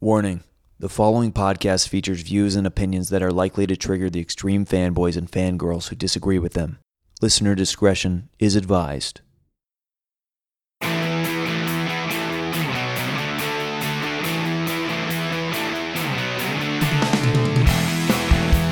[0.00, 0.42] Warning
[0.78, 5.16] the following podcast features views and opinions that are likely to trigger the extreme fanboys
[5.16, 6.78] and fangirls who disagree with them.
[7.22, 9.22] Listener discretion is advised.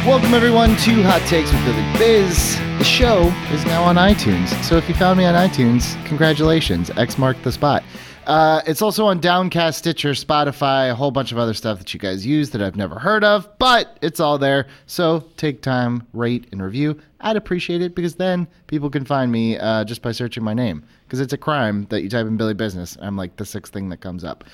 [0.05, 2.59] Welcome everyone to Hot Takes with Billy Biz.
[2.77, 6.91] The show is now on iTunes, so if you found me on iTunes, congratulations.
[6.91, 7.83] X marked the spot.
[8.27, 12.01] Uh, it's also on Downcast, Stitcher, Spotify, a whole bunch of other stuff that you
[12.01, 14.67] guys use that I've never heard of, but it's all there.
[14.87, 16.99] So take time, rate, and review.
[17.21, 20.85] I'd appreciate it because then people can find me uh, just by searching my name.
[21.07, 22.96] Because it's a crime that you type in Billy Business.
[23.01, 24.45] I'm like the sixth thing that comes up.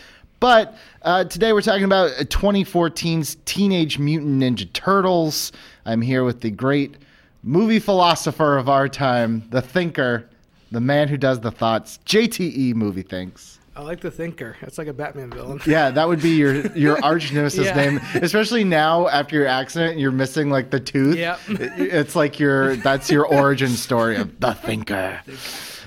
[0.41, 5.52] But uh, today we're talking about 2014's Teenage Mutant Ninja Turtles.
[5.84, 6.97] I'm here with the great
[7.42, 10.28] movie philosopher of our time, the thinker,
[10.73, 13.59] the man who does the thoughts, JTE Movie Thinks.
[13.80, 14.59] I like the thinker.
[14.61, 15.59] That's like a Batman villain.
[15.66, 17.75] Yeah, that would be your your arch nemesis Yeah.
[17.75, 19.98] name, especially now after your accident.
[19.98, 21.17] You're missing like the tooth.
[21.17, 21.41] Yep.
[21.48, 25.22] It's like your that's your origin story of the thinker.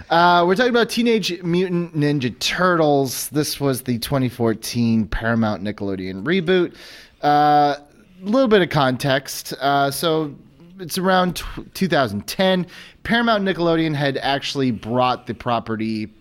[0.10, 3.30] Uh, we're talking about Teenage Mutant Ninja Turtles.
[3.30, 6.74] This was the 2014 Paramount Nickelodeon reboot.
[7.22, 7.78] A
[8.22, 9.54] little bit of context.
[9.60, 10.34] Uh, so
[10.80, 11.44] it's around t-
[11.76, 12.66] 2010.
[13.04, 16.12] Paramount Nickelodeon had actually brought the property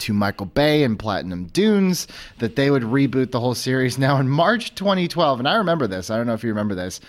[0.00, 2.06] to Michael Bay and Platinum Dunes
[2.38, 3.98] that they would reboot the whole series.
[3.98, 6.10] Now in March 2012, and I remember this.
[6.10, 7.00] I don't know if you remember this.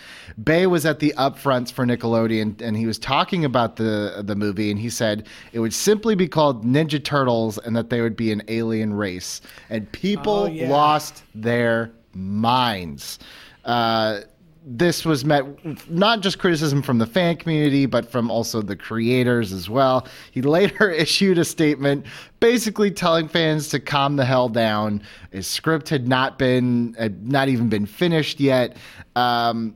[0.44, 4.72] Bay was at the upfronts for Nickelodeon, and he was talking about the the movie,
[4.72, 8.32] and he said it would simply be called Ninja Turtles, and that they would be
[8.32, 10.70] an alien race, and people Oh, yeah.
[10.70, 13.20] lost their minds.
[13.66, 14.22] Uh,
[14.72, 15.44] this was met
[15.90, 20.08] not just criticism from the fan community, but from also the creators as well.
[20.32, 22.06] He later issued a statement
[22.40, 25.02] basically telling fans to calm the hell down.
[25.32, 28.78] His script had not been, had not even been finished yet.
[29.16, 29.74] Um,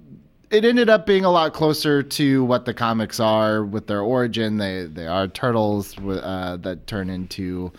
[0.52, 4.58] it ended up being a lot closer to what the comics are with their origin.
[4.58, 7.72] They they are turtles uh, that turn into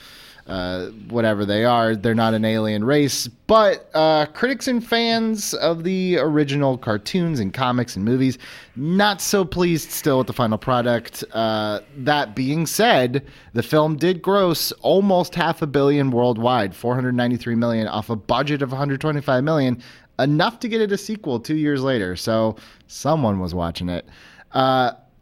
[0.47, 1.97] uh, whatever they are.
[1.97, 7.53] They're not an alien race, but uh, critics and fans of the original cartoons and
[7.53, 8.38] comics and movies
[8.77, 11.25] not so pleased still with the final product.
[11.32, 17.87] Uh, that being said, the film did gross almost half a billion worldwide, 493 million
[17.87, 19.82] off a budget of 125 million,
[20.19, 22.16] enough to get it a sequel two years later.
[22.16, 22.56] So
[22.87, 24.06] someone was watching it.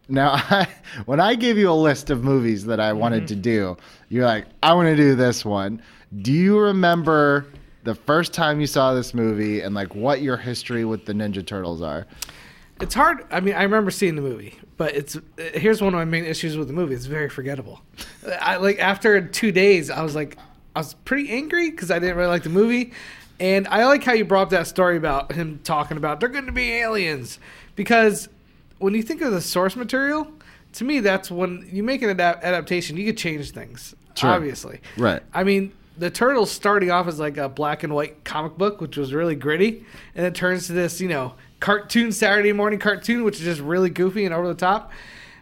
[0.07, 0.67] Now, I,
[1.05, 3.27] when I gave you a list of movies that I wanted mm-hmm.
[3.27, 3.77] to do,
[4.09, 5.81] you're like, I want to do this one.
[6.21, 7.47] Do you remember
[7.83, 11.45] the first time you saw this movie and like what your history with the Ninja
[11.45, 12.05] Turtles are?
[12.81, 13.25] It's hard.
[13.31, 16.57] I mean, I remember seeing the movie, but it's here's one of my main issues
[16.57, 16.95] with the movie.
[16.95, 17.81] It's very forgettable.
[18.41, 20.37] I like after two days, I was like,
[20.75, 22.91] I was pretty angry because I didn't really like the movie,
[23.39, 26.47] and I like how you brought up that story about him talking about they're going
[26.47, 27.39] to be aliens
[27.75, 28.27] because
[28.79, 30.31] when you think of the source material,
[30.73, 33.95] to me that's when you make an adap- adaptation, you could change things.
[34.15, 34.29] Sure.
[34.29, 35.23] Obviously, Right.
[35.33, 38.97] I mean, the Turtles starting off as like a black and white comic book, which
[38.97, 39.85] was really gritty,
[40.15, 43.89] and it turns to this, you know, cartoon Saturday morning cartoon, which is just really
[43.89, 44.91] goofy and over the top.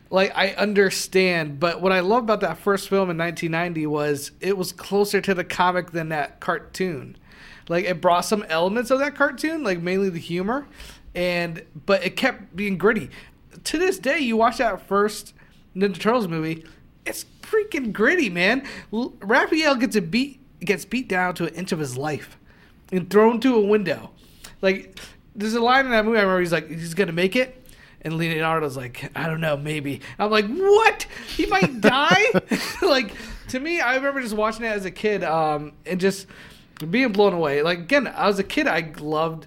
[0.10, 4.58] Like I understand, but what I love about that first film in 1990 was it
[4.58, 7.16] was closer to the comic than that cartoon.
[7.70, 10.68] Like it brought some elements of that cartoon, like mainly the humor,
[11.16, 13.10] and but it kept being gritty.
[13.66, 15.34] To this day, you watch that first
[15.76, 16.66] Ninja Turtles movie,
[17.06, 18.66] it's freaking gritty, man.
[18.94, 22.38] L- Raphael gets a beat gets beat down to an inch of his life
[22.92, 24.12] and thrown to a window.
[24.62, 25.00] Like
[25.36, 27.58] there's a line in that movie I remember he's like he's gonna make it.
[28.04, 30.02] And Leonardo's like, I don't know, maybe.
[30.18, 31.06] I'm like, what?
[31.36, 32.24] He might die?
[32.82, 33.14] like,
[33.50, 36.26] to me, I remember just watching it as a kid um, and just
[36.90, 37.62] being blown away.
[37.62, 39.46] Like, again, I was a kid, I loved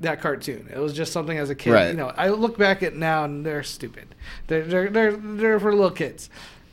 [0.00, 0.68] that cartoon.
[0.72, 1.72] It was just something as a kid.
[1.72, 1.88] Right.
[1.88, 4.14] You know, I look back at now and they're stupid.
[4.46, 6.28] They're, they're, they're, they're for little kids.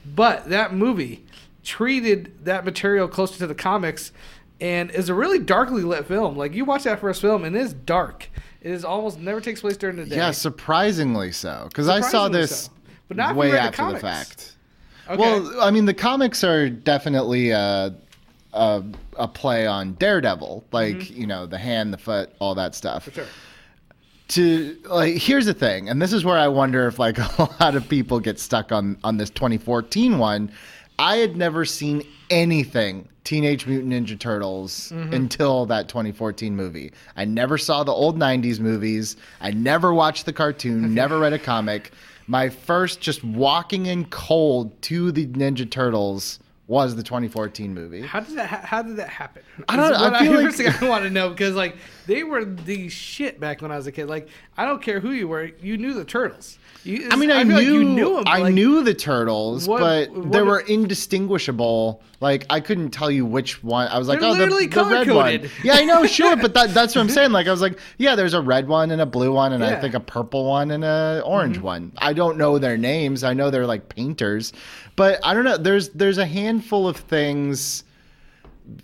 [0.05, 1.25] But that movie
[1.63, 4.11] treated that material closer to the comics
[4.59, 6.35] and is a really darkly lit film.
[6.35, 8.29] Like, you watch that first film and it is dark.
[8.61, 10.15] It is almost never takes place during the day.
[10.17, 11.65] Yeah, surprisingly so.
[11.69, 12.71] Because I saw this so.
[13.07, 14.55] But not way read the after the, fact.
[15.09, 15.17] Okay.
[15.17, 17.93] Well, I mean, the comics are definitely a,
[18.53, 18.83] a,
[19.17, 23.05] a play on Daredevil, like, you know, the hand, the foot, all that stuff.
[23.07, 23.15] Mm-hmm.
[23.15, 23.25] sure.
[24.29, 27.75] to like here's the thing and this is where i wonder if like a lot
[27.75, 30.49] of people get stuck on on this 2014 one
[30.97, 35.13] i had never seen anything teenage mutant ninja turtles Mm-hmm.
[35.13, 40.33] until that 2014 movie i never saw the old 90s movies i never watched the
[40.33, 41.91] cartoon never read a comic
[42.27, 48.01] my first just walking in cold to the ninja turtles was the 2014 movie.
[48.01, 48.47] How did that?
[48.49, 49.43] ha- How did that happen?
[49.67, 51.75] I don't- I feel like- first thing I want to know because like
[52.07, 54.07] they were the shit back when I was a kid.
[54.07, 56.57] Like I don't care who you were, you knew the turtles.
[56.85, 59.67] You, I mean, I, feel knew, like you knew 'em, I like, knew the turtles,
[59.67, 60.59] What- but what- they were
[61.13, 62.01] indistinguishable.
[62.21, 63.87] Like I couldn't tell you which one.
[63.89, 65.49] I was like, oh, the, the red one.
[65.63, 67.31] Yeah, I know, sure, but that, that's what I'm saying.
[67.31, 69.79] Like I was like, yeah, there's a red one and a blue one, and I
[69.81, 71.65] think a purple one and a orange Mm-hmm.
[71.65, 71.91] one.
[71.97, 73.23] I don't know their names.
[73.25, 74.53] I know they're like painters,
[74.95, 75.57] but I don't know.
[75.57, 77.83] There's there's a handful of things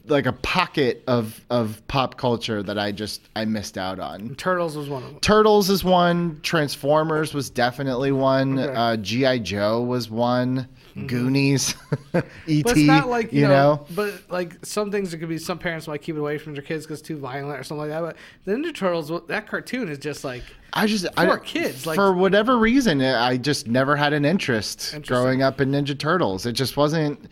[0.08, 4.36] like a pocket of of pop culture that I just I missed out on.
[4.36, 5.20] Turtles was one of them.
[5.22, 6.40] Turtles is one.
[6.44, 8.60] Transformers was definitely one.
[8.60, 8.74] Okay.
[8.74, 10.68] Uh, GI Joe was one.
[11.08, 11.76] Goonies,
[12.48, 12.64] E.T.
[12.64, 13.86] But it's not like you, you know, know.
[13.96, 16.64] But like some things, it could be some parents might keep it away from their
[16.64, 18.02] kids because it's too violent or something like that.
[18.02, 20.44] But the Ninja Turtles, that cartoon is just like
[20.74, 24.26] I just I for don't- kids, like- for whatever reason, I just never had an
[24.26, 26.46] interest growing up in Ninja Turtles.
[26.46, 27.30] It just wasn't.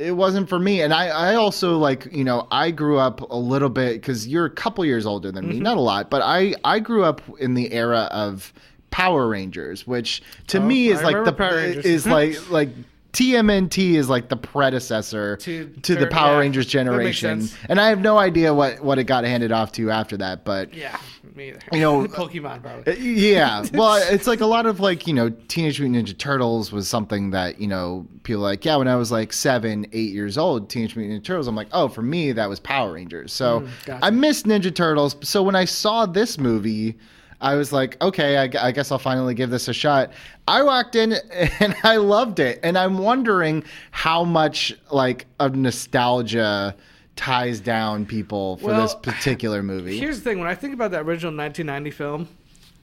[0.00, 3.36] It wasn't for me, and I, I also like you know I grew up a
[3.36, 5.62] little bit because you're a couple years older than me, Mm-hmm.
[5.64, 8.52] not a lot, but I I grew up in the era of
[8.90, 12.70] Power Rangers, which to Oh, me is I like the is like like
[13.12, 18.00] TMNT is like the predecessor To- to, the Power yeah, Rangers generation, and I have
[18.00, 20.96] no idea what what it got handed off to after that, but yeah,
[21.34, 21.58] me either.
[21.72, 22.92] You know, Pokemon probably.
[22.92, 23.64] uh, Yeah.
[23.72, 27.30] Well, it's like a lot of like, you know, Teenage Mutant Ninja Turtles was something
[27.30, 30.96] that, you know, people like, yeah, when I was like seven, eight years old, Teenage
[30.96, 33.32] Mutant Ninja Turtles, I'm like, oh, for me, that was Power Rangers.
[33.32, 34.04] So gotcha.
[34.04, 35.16] I missed Ninja Turtles.
[35.22, 36.98] So when I saw this movie,
[37.40, 40.12] I was like, okay, I, I guess I'll finally give this a shot.
[40.46, 41.12] I walked in
[41.60, 42.60] and I loved it.
[42.62, 46.76] And I'm wondering how much like of nostalgia
[47.16, 49.98] ties down people for Well, this particular movie.
[50.00, 52.28] Here's the thing: when I think about that original 1990 film,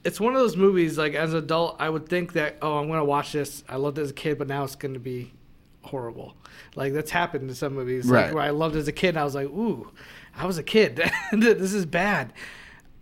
[0.03, 0.97] it's one of those movies.
[0.97, 3.63] Like as an adult, I would think that, oh, I'm going to watch this.
[3.69, 5.33] I loved it as a kid, but now it's going to be
[5.81, 6.35] horrible.
[6.75, 8.05] Like that's happened in some movies.
[8.05, 8.25] Right.
[8.25, 9.91] Like where I loved it as a kid, and I was like, ooh,
[10.35, 11.01] I was a kid.
[11.31, 12.33] this is bad.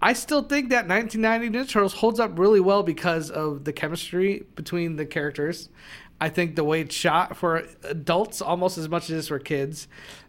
[0.01, 4.45] I still think that 1990 Ninja Turtles holds up really well because of the chemistry
[4.56, 5.69] between the characters.
[6.19, 9.39] I think the way it's shot for adults almost as much as it is for
[9.39, 9.88] kids.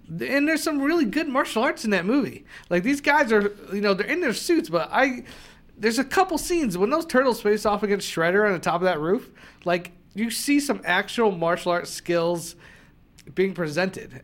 [0.09, 2.45] And there's some really good martial arts in that movie.
[2.71, 5.25] Like these guys are, you know, they're in their suits, but I
[5.79, 8.83] there's a couple scenes when those turtles face off against Shredder on the top of
[8.83, 9.31] that roof.
[9.65, 12.57] Like you see some actual martial arts skills
[13.35, 14.23] being presented.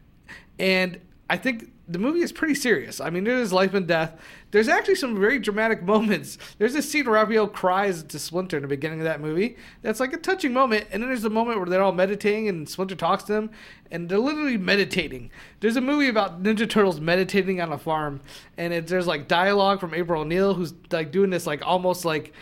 [0.58, 3.00] And I think the movie is pretty serious.
[3.00, 4.18] I mean, it is life and death.
[4.52, 6.38] There's actually some very dramatic moments.
[6.58, 9.56] There's this scene where Raphael cries to Splinter in the beginning of that movie.
[9.82, 10.86] That's like a touching moment.
[10.92, 13.50] And then there's a moment where they're all meditating and Splinter talks to them
[13.90, 15.30] and they're literally meditating.
[15.60, 18.20] There's a movie about Ninja Turtles meditating on a farm.
[18.56, 22.32] And it, there's like dialogue from April O'Neil who's like doing this like almost like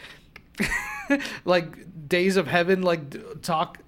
[1.44, 3.78] like Days of Heaven like talk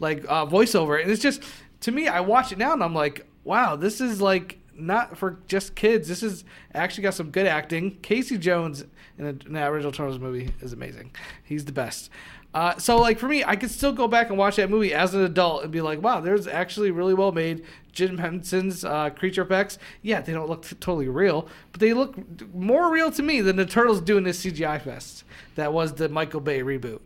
[0.00, 1.42] like uh, voiceover, and it's just
[1.80, 2.08] to me.
[2.08, 6.08] I watch it now and I'm like, wow, this is like not for just kids.
[6.08, 6.44] This is
[6.74, 7.98] actually got some good acting.
[8.02, 8.84] Casey Jones
[9.18, 11.12] in, the in original Turtles movie is amazing.
[11.44, 12.10] He's the best.
[12.52, 15.14] Uh, so like for me, I could still go back and watch that movie as
[15.14, 17.64] an adult and be like, wow, there's actually really well made.
[17.92, 22.16] Jim Henson's uh, creature effects, yeah, they don't look t- totally real, but they look
[22.54, 25.24] more real to me than the Turtles doing this CGI fest.
[25.56, 27.00] That was the Michael Bay reboot.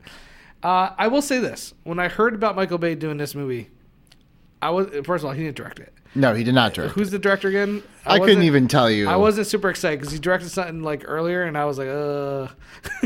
[0.62, 3.70] Uh, I will say this: when I heard about Michael Bay doing this movie,
[4.62, 5.92] I was first of all he didn't direct it.
[6.14, 6.94] No, he did not direct.
[6.94, 7.82] Who's the director again?
[8.06, 9.08] I, couldn't even tell you.
[9.08, 12.48] I wasn't super excited because he directed something like earlier, and I was like, uh.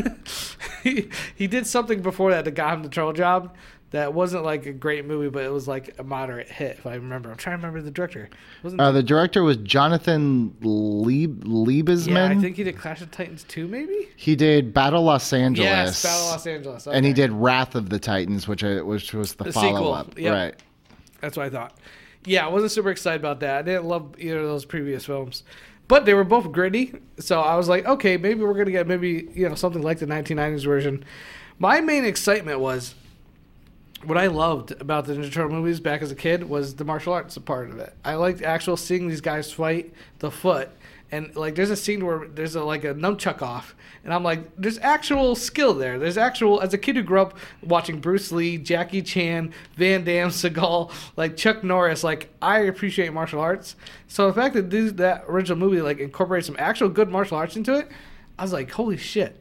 [0.83, 3.55] he, he did something before that that got him the troll job.
[3.91, 6.93] That wasn't like a great movie, but it was like a moderate hit, if I
[6.93, 7.31] remember.
[7.31, 8.29] I'm trying to remember the director.
[8.61, 12.07] Wasn't Uh, the director was Jonathan Lieb- Liebesman.
[12.09, 14.09] yeah, I think he did Clash of Titans 2, maybe.
[14.15, 15.65] he did Battle Los Angeles.
[15.65, 16.85] Yes, Battle Los Angeles.
[16.87, 19.93] And he did Wrath of the Titans, which I, which was the, The follow sequel,
[19.93, 20.19] up.
[20.19, 20.33] yep.
[20.35, 20.55] Right.
[21.21, 21.73] That's what I thought.
[22.25, 23.59] Yeah, I wasn't super excited about that.
[23.59, 25.43] I didn't love either of those previous films,
[25.87, 26.93] but they were both gritty.
[27.19, 30.05] So I was like, okay, maybe we're gonna get maybe you know something like the
[30.05, 31.05] 1990s version.
[31.57, 32.95] My main excitement was
[34.03, 37.13] what I loved about the Ninja Turtle movies back as a kid was the martial
[37.13, 37.93] arts part of it.
[38.03, 40.69] I liked actual seeing these guys fight the foot.
[41.11, 44.55] And like, there's a scene where there's a like a nunchuck off, and I'm like,
[44.57, 45.97] there's actual skill there.
[45.97, 50.29] There's actual as a kid who grew up watching Bruce Lee, Jackie Chan, Van Damme,
[50.29, 52.03] Seagal, like Chuck Norris.
[52.03, 53.75] Like, I appreciate martial arts.
[54.07, 57.55] So the fact that these, that original movie like incorporates some actual good martial arts
[57.55, 57.87] into it,
[58.37, 59.35] I was like, holy shit!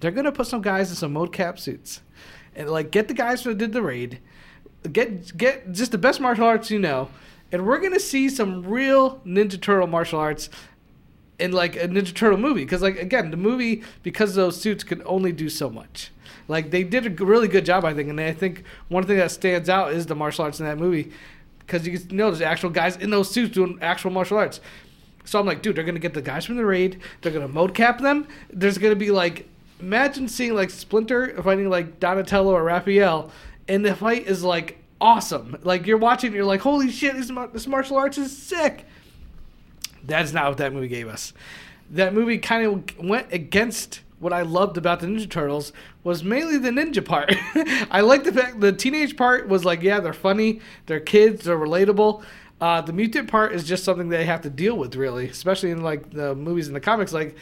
[0.00, 2.00] They're gonna put some guys in some mocap suits,
[2.54, 4.18] and like get the guys who did the raid,
[4.92, 7.08] get get just the best martial arts you know,
[7.52, 10.50] and we're gonna see some real Ninja Turtle martial arts
[11.38, 12.64] in like a Ninja Turtle movie.
[12.64, 16.10] Because like again, the movie because those suits could only do so much.
[16.48, 19.30] Like they did a really good job, I think, and I think one thing that
[19.30, 21.12] stands out is the martial arts in that movie.
[21.60, 24.60] because you know there's actual guys in those suits doing actual martial arts.
[25.24, 27.00] So I'm like, dude, they're gonna get the guys from the raid.
[27.22, 28.26] They're gonna mocap them.
[28.52, 29.48] There's gonna be like,
[29.80, 33.30] imagine seeing like Splinter fighting like Donatello or Raphael,
[33.68, 35.56] and the fight is like awesome.
[35.62, 38.86] Like you're watching, you're like, holy shit, this, this martial arts is sick.
[40.04, 41.32] That's not what that movie gave us.
[41.90, 45.72] That movie kind of went against what I loved about the Ninja Turtles
[46.04, 47.34] was mainly the ninja part.
[47.90, 51.58] I like the fact the teenage part was like, yeah, they're funny, they're kids, they're
[51.58, 52.22] relatable.
[52.60, 55.82] Uh, the mutant part is just something they have to deal with, really, especially in
[55.82, 57.12] like the movies and the comics.
[57.12, 57.34] Like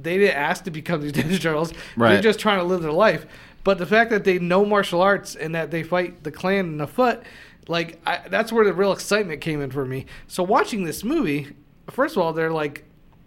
[0.00, 2.12] they didn't ask to become these Ninja Turtles; Right.
[2.14, 3.26] they're just trying to live their life.
[3.64, 6.76] But the fact that they know martial arts and that they fight the clan in
[6.78, 7.22] the foot,
[7.68, 10.06] like I, that's where the real excitement came in for me.
[10.28, 11.48] So watching this movie,
[11.90, 12.84] first of all, they're like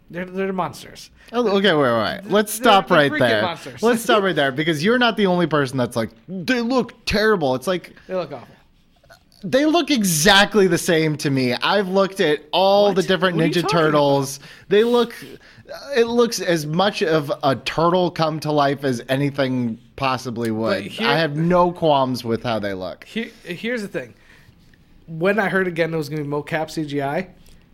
[0.09, 1.11] they're they're monsters.
[1.33, 2.31] Oh, okay, wait, wait, wait.
[2.31, 3.41] Let's They're- stop they're right there.
[3.43, 3.83] monsters.
[3.83, 7.53] Let's stop right there because you're not the only person that's like they look terrible.
[7.55, 8.55] It's like They look awful.
[9.43, 11.53] They look exactly the same to me.
[11.53, 12.95] I've looked at all What?
[12.97, 14.39] the different What Ninja Turtles.
[14.67, 15.13] They look
[15.95, 20.83] it looks as much of a turtle come to life as anything possibly would.
[20.85, 23.03] here- I have no qualms with how they look.
[23.03, 24.15] Here, here's the thing.
[25.07, 27.27] When I heard again it was going to be mocap CGI,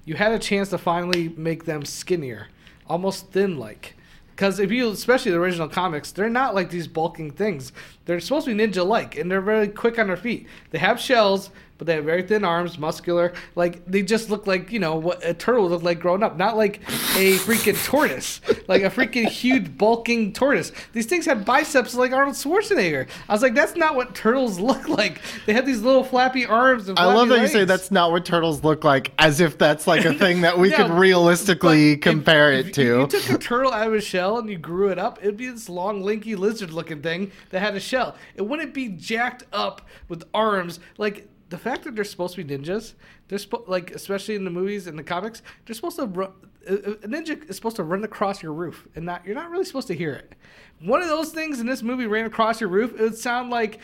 [0.04, 2.48] you had a chance to finally make them skinnier,
[2.88, 3.95] almost thin like.
[4.36, 7.72] Because if you, especially the original comics, they're not like these bulking things.
[8.04, 10.48] They're supposed to be ninja like, and they're very quick on their feet.
[10.72, 13.34] They have shells, but they have very thin arms, muscular.
[13.56, 16.38] Like they just look like you know what a turtle would look like growing up,
[16.38, 16.82] not like
[17.16, 20.72] a freaking tortoise, like a freaking huge bulking tortoise.
[20.94, 23.08] These things have biceps like Arnold Schwarzenegger.
[23.28, 25.22] I was like, that's not what turtles look like.
[25.46, 26.90] They have these little flappy arms.
[26.90, 29.88] And I love that you say that's not what turtles look like, as if that's
[29.88, 33.02] like a thing that we Yeah, could realistically compare if it to.
[33.04, 35.38] If you took a turtle out of a shell and you grew it up, it'd
[35.38, 38.16] be this long, lanky, lizard-looking thing that had a shell.
[38.36, 40.80] It wouldn't be jacked up with arms.
[40.98, 42.94] Like the fact that they're supposed to be ninjas,
[43.28, 46.32] they're spo- like especially in the movies and the comics, they're supposed to run.
[46.68, 49.88] A ninja is supposed to run across your roof, and not you're not really supposed
[49.88, 50.34] to hear it.
[50.82, 52.94] One of those things in this movie ran across your roof.
[52.94, 53.80] It would sound like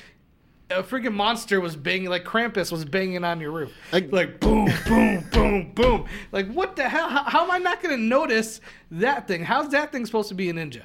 [0.71, 4.69] a freaking monster was banging, like Krampus was banging on your roof, Like- like boom,
[4.87, 6.05] boom, boom, boom.
[6.31, 7.09] Like what the hell?
[7.09, 9.43] How, how am I not going to notice that thing?
[9.43, 10.81] How's that thing supposed to be a ninja?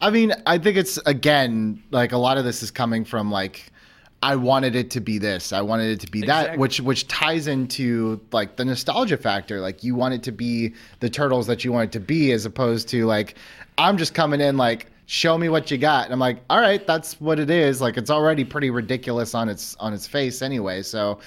[0.00, 3.72] I mean, I think it's again like a lot of this is coming from like
[4.22, 7.48] I wanted it to be this, I wanted it to be that, which which ties
[7.48, 9.60] into like the nostalgia factor.
[9.60, 12.46] Like you want it to be the turtles that you want it to be, as
[12.46, 13.34] opposed to like
[13.78, 16.86] I'm just coming in like show me what you got, and I'm like, all right,
[16.86, 17.80] that's what it is.
[17.80, 20.82] Like it's already pretty ridiculous on its on its face anyway.
[20.82, 21.18] So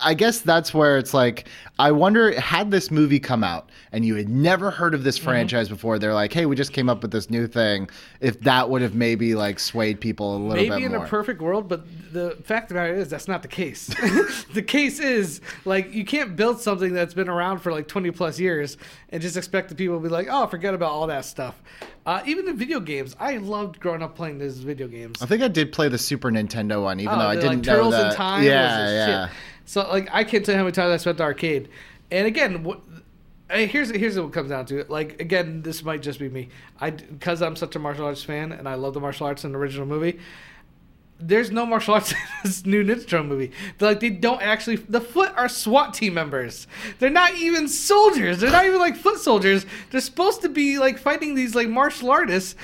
[0.00, 4.14] I guess that's where it's like I wonder had this movie come out and you
[4.14, 5.24] had never heard of this Mm-hmm.
[5.28, 7.88] franchise before, they're like, hey, we just came up with this new thing.
[8.20, 11.04] If that would have maybe like swayed people a little Maybe bit Maybe in more.
[11.04, 13.86] a perfect world, but the fact about it is that's not the case.
[14.54, 18.38] the case is like you can't build something that's been around for like 20 plus
[18.38, 18.76] years
[19.10, 21.60] and just expect the people to be like, oh, forget about all that stuff.
[22.04, 25.22] Uh, even the video games, I loved growing up playing those video games.
[25.22, 27.72] I think I did play the Super Nintendo one, even though I didn't like, know
[27.74, 28.10] Turtles that.
[28.12, 28.42] in Time.
[28.42, 29.26] yeah, yeah.
[29.28, 29.36] Shit.
[29.64, 31.68] So like I can't tell you how many times I spent the arcade.
[32.10, 32.80] And again, what,
[33.50, 34.80] here's here's what comes down to.
[34.80, 34.90] it.
[34.90, 36.48] Like again, this might just be me.
[36.80, 39.52] I because I'm such a martial arts fan and I love the martial arts in
[39.52, 40.18] the original movie.
[41.18, 43.52] There's no martial arts in this new Ninja Turtle movie.
[43.78, 44.76] They're like they don't actually.
[44.76, 46.66] The Foot are SWAT team members.
[46.98, 48.40] They're not even soldiers.
[48.40, 49.66] They're not even like foot soldiers.
[49.90, 52.56] They're supposed to be like fighting these like martial artists,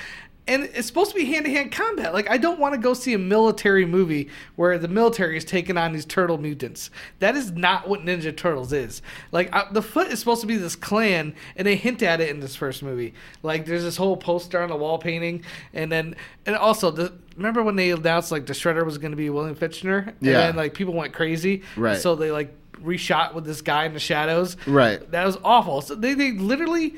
[0.49, 2.13] and it's supposed to be hand to hand combat.
[2.13, 4.27] Like I don't want to go see a military movie
[4.57, 6.89] where the military is taking on these turtle mutants.
[7.19, 9.01] That is not what Ninja Turtles is.
[9.31, 12.29] Like I, the Foot is supposed to be this clan, and they hint at it
[12.29, 13.13] in this first movie.
[13.43, 16.15] Like there's this whole poster on the wall painting, and then
[16.45, 19.55] and also the remember when they announced like the Shredder was going to be William
[19.55, 20.39] Fichtner, and Yeah.
[20.47, 21.97] then like people went crazy, Right.
[21.97, 25.09] So they like reshot with this guy in the shadows, Right.
[25.11, 25.81] That was awful.
[25.81, 26.95] So they they literally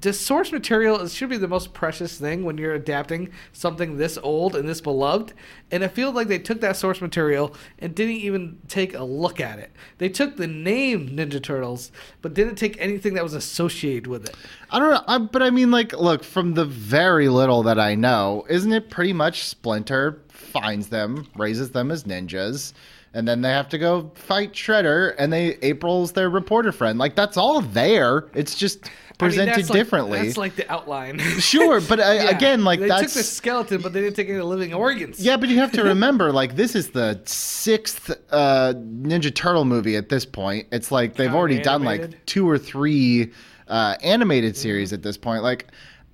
[0.00, 4.56] the source material should be the most precious thing when you're adapting something this old
[4.56, 5.32] and this beloved.
[5.70, 9.40] And I feel like they took that source material and didn't even take a look
[9.40, 9.70] at it.
[9.98, 14.34] They took the name Ninja Turtles, but didn't take anything that was associated with it.
[14.70, 17.94] I don't know, I, but I mean, like, look, from the very little that I
[17.94, 22.72] know, isn't it pretty much Splinter finds them, raises them as ninjas,
[23.14, 26.98] and then they have to go fight Shredder, and they April's their reporter friend.
[26.98, 28.28] Like, that's all there.
[28.34, 30.22] It's just I mean, presented that's like- differently.
[30.22, 31.18] that's like the outline.
[31.38, 32.30] sure, but I, Yeah.
[32.30, 35.20] again, like they that's took the skeleton, but they didn't take any living organs.
[35.20, 39.96] Yeah, but you have to remember, like, this is the sixth uh, Ninja Turtle movie
[39.96, 40.68] at this point.
[40.72, 43.32] It's like they've already done like two or three
[43.68, 45.42] uh, animated series at this point.
[45.42, 45.66] Like,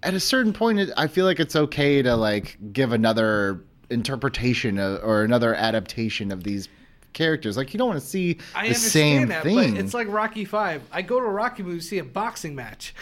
[0.02, 4.78] at a certain point, it, I feel like it's okay to like give another interpretation
[4.78, 6.68] of, or another adaptation of these
[7.16, 7.56] characters.
[7.56, 9.74] Like you don't want to see I the same that, thing.
[9.74, 10.82] but it's like Rocky Five.
[10.92, 12.94] I go to a Rocky movie to see a boxing match.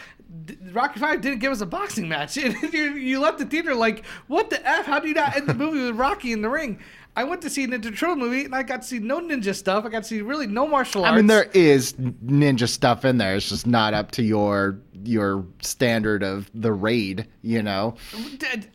[0.72, 2.36] Rocky Five didn't give us a boxing match.
[2.36, 4.86] you, you left the theater like, what the f?
[4.86, 6.78] How do you not end the movie with Rocky in the ring?
[7.16, 9.54] I went to see a Ninja Turtle movie and I got to see no ninja
[9.54, 9.84] stuff.
[9.84, 11.12] I got to see really no martial arts.
[11.12, 13.36] I mean, there is ninja stuff in there.
[13.36, 17.28] It's just not up to your your standard of the raid.
[17.42, 17.96] You know.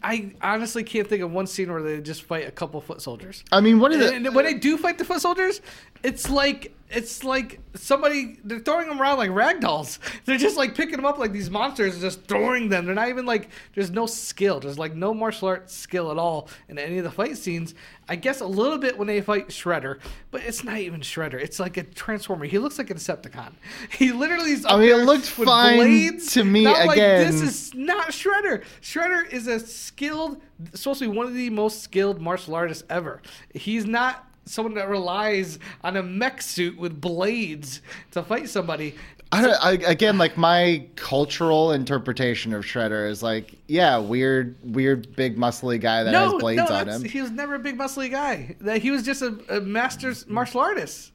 [0.03, 3.43] I honestly can't think of one scene where they just fight a couple foot soldiers.
[3.51, 4.27] I mean, what is And, it?
[4.27, 5.61] and when they do fight the foot soldiers,
[6.03, 9.99] it's like it's like somebody they're throwing them around like rag dolls.
[10.25, 12.85] They're just like picking them up like these monsters and just throwing them.
[12.85, 14.59] They're not even like there's no skill.
[14.59, 17.75] There's like no martial arts skill at all in any of the fight scenes.
[18.09, 19.99] I guess a little bit when they fight Shredder,
[20.31, 21.35] but it's not even Shredder.
[21.35, 22.45] It's like a transformer.
[22.45, 23.53] He looks like a Decepticon.
[23.91, 24.65] He literally is.
[24.65, 27.31] I mean, it looked fine to me, Not like, again.
[27.31, 28.63] this is not Shredder.
[28.81, 30.41] Shredder is a skilled,
[30.73, 33.21] supposed to be one of the most skilled martial artists ever.
[33.53, 38.95] He's not someone that relies on a mech suit with blades to fight somebody.
[39.31, 45.15] I, don't, I again like my cultural interpretation of Shredder is like, yeah, weird, weird,
[45.15, 47.03] big, muscly guy that no, has blades no, on him.
[47.03, 48.55] he was never a big muscly guy.
[48.61, 51.11] That he was just a, a master martial artist.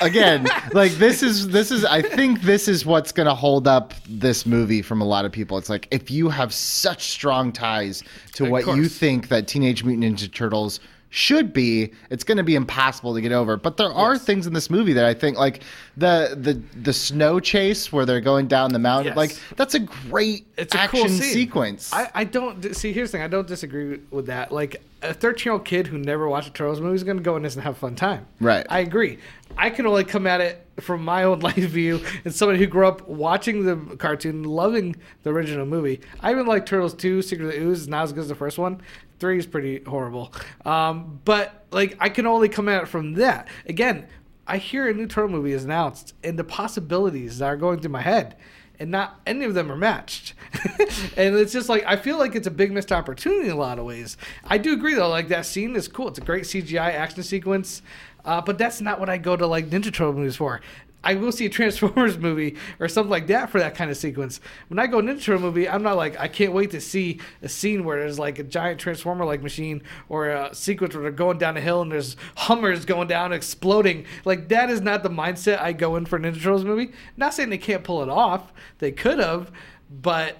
[0.00, 3.94] again like this is this is i think this is what's going to hold up
[4.08, 8.02] this movie from a lot of people it's like if you have such strong ties
[8.32, 10.80] to Of what you think that teenage mutant ninja turtles
[11.16, 14.24] should be it's going to be impossible to get over but there are Yes.
[14.24, 15.62] things in this movie that i think like
[15.96, 19.16] the the the snow chase where they're going down the mountain Yes.
[19.16, 21.32] like that's a great It's a action cool scene.
[21.32, 22.92] sequence I, I don't see.
[22.92, 23.24] Here's the thing.
[23.24, 24.52] I don't disagree with that.
[24.52, 27.22] Like a 13 year old kid who never watched a Turtles movie is going to
[27.22, 28.26] go in this and have a fun time.
[28.40, 28.66] Right.
[28.68, 29.18] I agree.
[29.56, 32.86] I can only come at it from my own life view and somebody who grew
[32.88, 36.00] up watching the cartoon, loving the original movie.
[36.20, 38.34] I even like Turtles 2, Secret of the Ooze, is not as good as the
[38.34, 38.80] first one.
[39.18, 40.32] Three is pretty horrible.
[40.64, 43.48] Um, but like I can only come at it from that.
[43.66, 44.06] Again,
[44.46, 47.90] I hear a new Turtle movie is announced and the possibilities that are going through
[47.90, 48.36] my head
[48.78, 50.34] and not any of them are matched.
[51.16, 53.78] and it's just like I feel like it's a big missed opportunity in a lot
[53.78, 54.16] of ways.
[54.44, 56.08] I do agree though, like that scene is cool.
[56.08, 57.82] It's a great CGI action sequence,
[58.24, 60.60] uh, but that's not what I go to like Ninja Turtle movies for.
[61.06, 64.40] I will see a Transformers movie or something like that for that kind of sequence.
[64.66, 67.48] When I go Ninja Turtle movie, I'm not like I can't wait to see a
[67.48, 71.38] scene where there's like a giant Transformer like machine or a sequence where they're going
[71.38, 74.04] down a hill and there's Hummers going down exploding.
[74.24, 76.90] Like that is not the mindset I go in for a Ninja Turtles movie.
[77.16, 78.52] Not saying they can't pull it off.
[78.78, 79.52] They could have,
[79.88, 80.38] but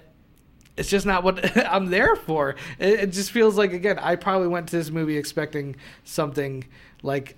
[0.75, 2.55] it's just not what I'm there for.
[2.77, 6.65] It just feels like again, I probably went to this movie expecting something
[7.03, 7.37] like.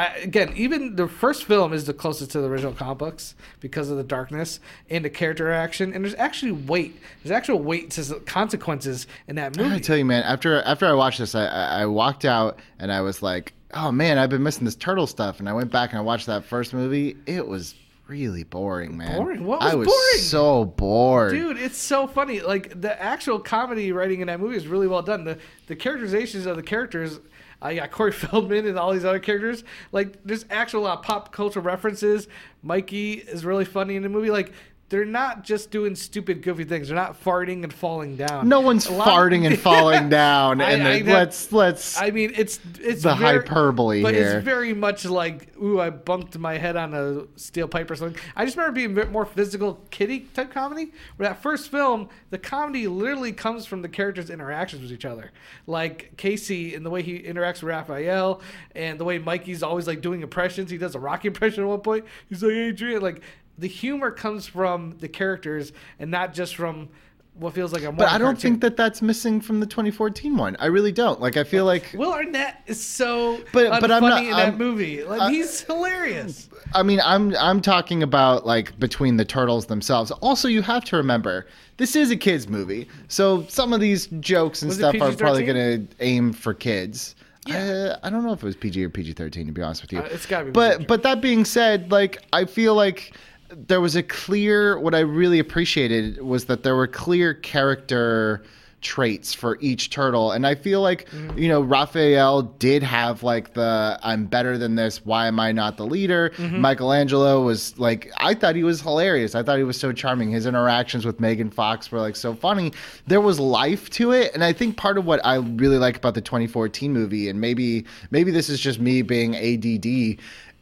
[0.00, 3.90] I, again, even the first film is the closest to the original comic books because
[3.90, 4.58] of the darkness
[4.88, 6.98] and the character action, and there's actually weight.
[7.22, 9.74] There's actual weight to the consequences in that movie.
[9.74, 10.22] I tell you, man.
[10.22, 13.92] After after I watched this, I, I I walked out and I was like, "Oh
[13.92, 16.46] man, I've been missing this turtle stuff." And I went back and I watched that
[16.46, 17.18] first movie.
[17.26, 17.74] It was
[18.10, 19.16] really boring, man.
[19.16, 19.44] Boring?
[19.44, 20.18] What was I was boring?
[20.18, 21.32] so bored.
[21.32, 22.40] Dude, it's so funny.
[22.40, 25.24] Like the actual comedy writing in that movie is really well done.
[25.24, 27.20] The the characterizations of the characters.
[27.62, 29.64] I got Corey Feldman and all these other characters.
[29.92, 32.28] Like, there's actual uh, pop culture references.
[32.62, 34.30] Mikey is really funny in the movie.
[34.30, 34.52] Like,
[34.90, 36.88] they're not just doing stupid, goofy things.
[36.88, 38.48] They're not farting and falling down.
[38.48, 40.60] No one's farting and falling down.
[40.60, 41.98] I- And I then know- let's let's.
[42.00, 44.36] I mean, it's it's The very- hyperbole but here.
[44.38, 48.20] it's very much like, ooh, I bumped my head on a steel pipe or something.
[48.36, 50.92] I just remember being a bit more physical, kiddie type comedy.
[51.16, 55.30] Where that first film, the comedy literally comes from the characters' interactions with each other,
[55.68, 58.40] like Casey and the way he interacts with Raphael,
[58.74, 60.68] and the way Mikey's always like doing impressions.
[60.70, 62.04] He does a Rocky impression at one point.
[62.28, 63.22] He's like, Adrian, like
[63.60, 66.88] the humor comes from the characters and not just from
[67.34, 67.92] what feels like a.
[67.92, 70.56] but I don't think that that's missing from the 2014 one.
[70.58, 71.20] I really don't.
[71.20, 74.58] Like I feel like Will Arnett is so But- but I'm not- in I'm- that
[74.58, 75.04] movie.
[75.04, 76.48] Like I- he's hilarious.
[76.74, 80.10] I mean, I'm I'm talking about like between the turtles themselves.
[80.10, 81.46] Also, you have to remember
[81.78, 85.44] this is a kids movie, so some of these jokes and Was stuff are probably
[85.44, 87.14] going to aim for kids.
[87.46, 87.96] Yeah.
[88.02, 90.00] I, I don't know if it was PG or PG-13 to be honest with you.
[90.00, 90.86] Uh, it's gotta be But PG-13.
[90.88, 93.14] but that being said, like I feel like
[93.52, 94.78] there was a clear.
[94.78, 98.42] What I really appreciated was that there were clear character
[98.82, 101.36] traits for each turtle and i feel like Mm-hmm.
[101.38, 105.76] you know raphael did have like the i'm better than this why am i not
[105.76, 106.62] the leader Mm-hmm.
[106.62, 110.46] michelangelo was like i thought he was hilarious i thought he was so charming his
[110.46, 112.72] interactions with megan fox were like so funny
[113.06, 116.14] there was life to it and i think part of what i really like about
[116.14, 120.18] the 2014 movie and maybe maybe this is just me being add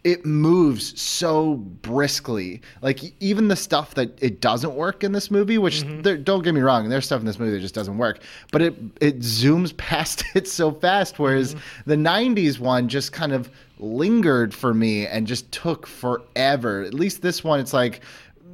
[0.09, 2.62] it moves so briskly.
[2.81, 6.01] Like even the stuff that it doesn't work in this movie, which mm-hmm.
[6.01, 8.62] there, don't get me wrong, there's stuff in this movie that just doesn't work, but
[8.62, 11.18] it it zooms past it so fast.
[11.18, 11.90] Whereas mm-hmm.
[11.90, 16.83] the '90s one just kind of lingered for me and just took forever.
[16.83, 18.01] At least this one, it's like.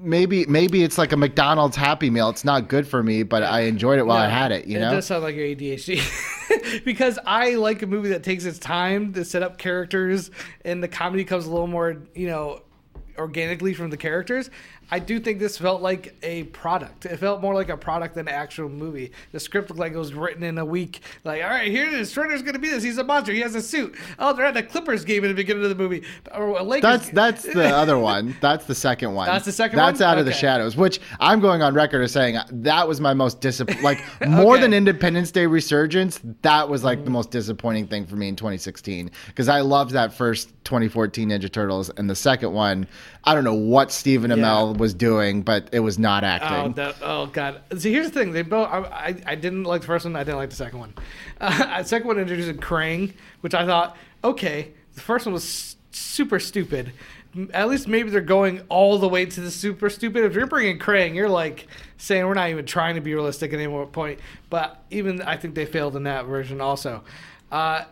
[0.05, 2.29] Maybe maybe it's like a McDonald's Happy Meal.
[2.29, 4.67] It's not good for me, but I enjoyed it while I had it.
[4.67, 6.01] You know, It does sound like your ADHD.
[6.85, 10.31] because I like a movie that takes its time to set up characters
[10.65, 12.63] and the comedy comes a little more, you know,
[13.19, 14.51] organically from the characters.
[14.91, 17.07] I do think this felt like a product.
[17.07, 19.13] It felt more like a product than an actual movie.
[19.33, 21.01] The script looked like it was written in a week.
[21.25, 22.13] Like, all right, here it is.
[22.15, 22.83] Shredder's going to be this.
[22.83, 23.33] He's a monster.
[23.33, 23.97] He has a suit.
[24.19, 26.03] Oh, they're at a Clippers game in the beginning of the movie.
[26.35, 27.15] Or a Lakers That's game.
[27.15, 28.37] that's the other one.
[28.41, 29.27] That's the second one.
[29.27, 30.09] That's the second That's one?
[30.11, 33.41] out of the shadows, which I'm going on record as saying that was my most
[33.41, 33.83] disappointing.
[33.83, 34.63] Like more Okay.
[34.63, 36.85] than Independence Day Resurgence, that was Mm.
[36.85, 41.29] like the most disappointing thing for me in 2016 because I loved that first 2014
[41.31, 42.87] Ninja Turtles, and the second one,
[43.25, 46.85] I don't know what Stephen Amell was doing, but it was not Oh, acting.
[47.03, 47.61] oh god.
[47.79, 48.33] See, here's the thing.
[48.33, 48.69] They both.
[48.69, 50.17] I, I, I didn't like the first one.
[50.17, 50.95] I didn't like the second one.
[51.41, 54.73] Uh, the second one introduced Krang, which I thought, okay.
[54.95, 56.93] The first one was super stupid.
[57.53, 60.25] At least maybe they're going all the way to the super stupid.
[60.25, 61.67] If you're bringing Krang, you're like
[61.99, 64.21] saying we're not even trying to be realistic at any more point.
[64.49, 67.03] But even I think they failed in that version also.
[67.51, 67.85] Uh,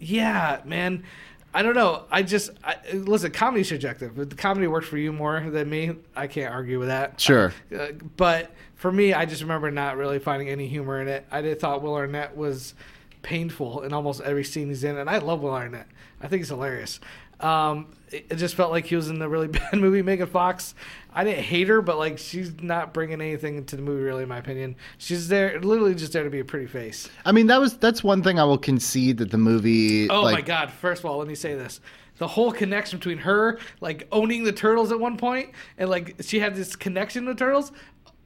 [0.00, 1.04] yeah, man.
[1.52, 2.04] I don't know.
[2.10, 3.32] I just I, listen.
[3.32, 4.18] Comedy's subjective.
[4.18, 7.20] If the comedy works for you more than me, I can't argue with that.
[7.20, 7.52] Sure.
[7.76, 11.26] Uh, but for me, I just remember not really finding any humor in it.
[11.30, 12.74] I did thought Will Arnett was
[13.22, 15.86] painful in almost every scene he's in, and I love Will Arnett.
[16.20, 17.00] I think he's hilarious.
[17.40, 20.02] Um, it, it just felt like he was in the really bad movie.
[20.02, 20.74] Megan Fox,
[21.12, 24.28] I didn't hate her, but like she's not bringing anything to the movie, really, in
[24.28, 24.76] my opinion.
[24.98, 27.08] She's there, literally just there to be a pretty face.
[27.24, 30.08] I mean, that was that's one thing I will concede that the movie.
[30.08, 30.70] Oh like, my god!
[30.70, 31.80] First of all, let me say this:
[32.20, 36.38] the whole connection between her, like owning the turtles at one point, and like she
[36.38, 37.72] had this connection to turtles.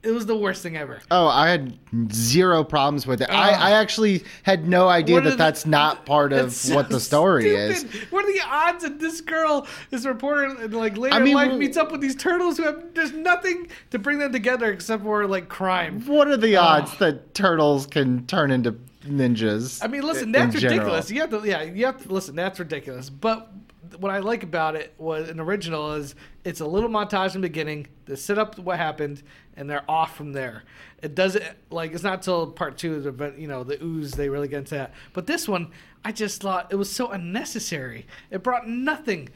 [0.04, 1.00] It was the worst thing ever.
[1.10, 1.78] Oh, I had
[2.12, 3.30] zero problems with it.
[3.30, 3.66] I, Ah.
[3.68, 7.54] I actually had no idea that is- that's not part of so what the story
[7.54, 7.84] is.
[8.10, 11.34] What are the odds that this girl, this reporter, and like later I mean, in
[11.34, 15.02] life meets up with these turtles who have there's nothing to bring them together except
[15.02, 16.02] for like crime.
[16.06, 16.62] What are the Oh.
[16.62, 18.74] odds that turtles can turn into
[19.08, 19.80] ninjas?
[19.82, 20.78] I mean, listen, that's general?
[20.80, 21.10] ridiculous.
[21.10, 22.36] You have to, yeah, you have to listen.
[22.36, 23.10] That's ridiculous.
[23.10, 23.50] But
[23.98, 27.48] what I like about it was an original is it's a little montage in the
[27.48, 29.22] beginning to set up what happened,
[29.56, 30.64] and they're off from there.
[31.02, 34.48] It doesn't like it's not till part two, but you know the ooze they really
[34.48, 34.92] get into that.
[35.12, 35.70] But this one,
[36.04, 38.06] I just thought it was so unnecessary.
[38.30, 39.30] It brought nothing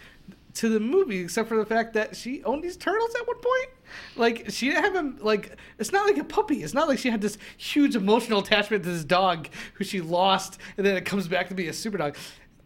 [0.54, 3.68] to the movie except for the fact that she owned these turtles at one point.
[4.16, 6.62] Like she didn't have him like it's not like a puppy.
[6.62, 10.58] It's not like she had this huge emotional attachment to this dog who she lost
[10.76, 12.16] and then it comes back to be a super dog.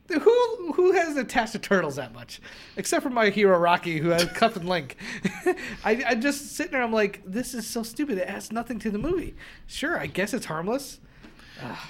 [0.08, 2.40] Who who has attached to turtles that much?
[2.76, 4.96] Except for my hero Rocky, who has Cuff and Link.
[5.84, 6.82] I I just sitting there.
[6.82, 8.18] I'm like, this is so stupid.
[8.18, 9.34] It adds nothing to the movie.
[9.66, 10.98] Sure, I guess it's harmless.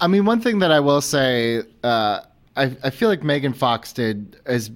[0.01, 2.21] I mean, one thing that I will say, uh,
[2.57, 4.71] I, I feel like Megan Fox did as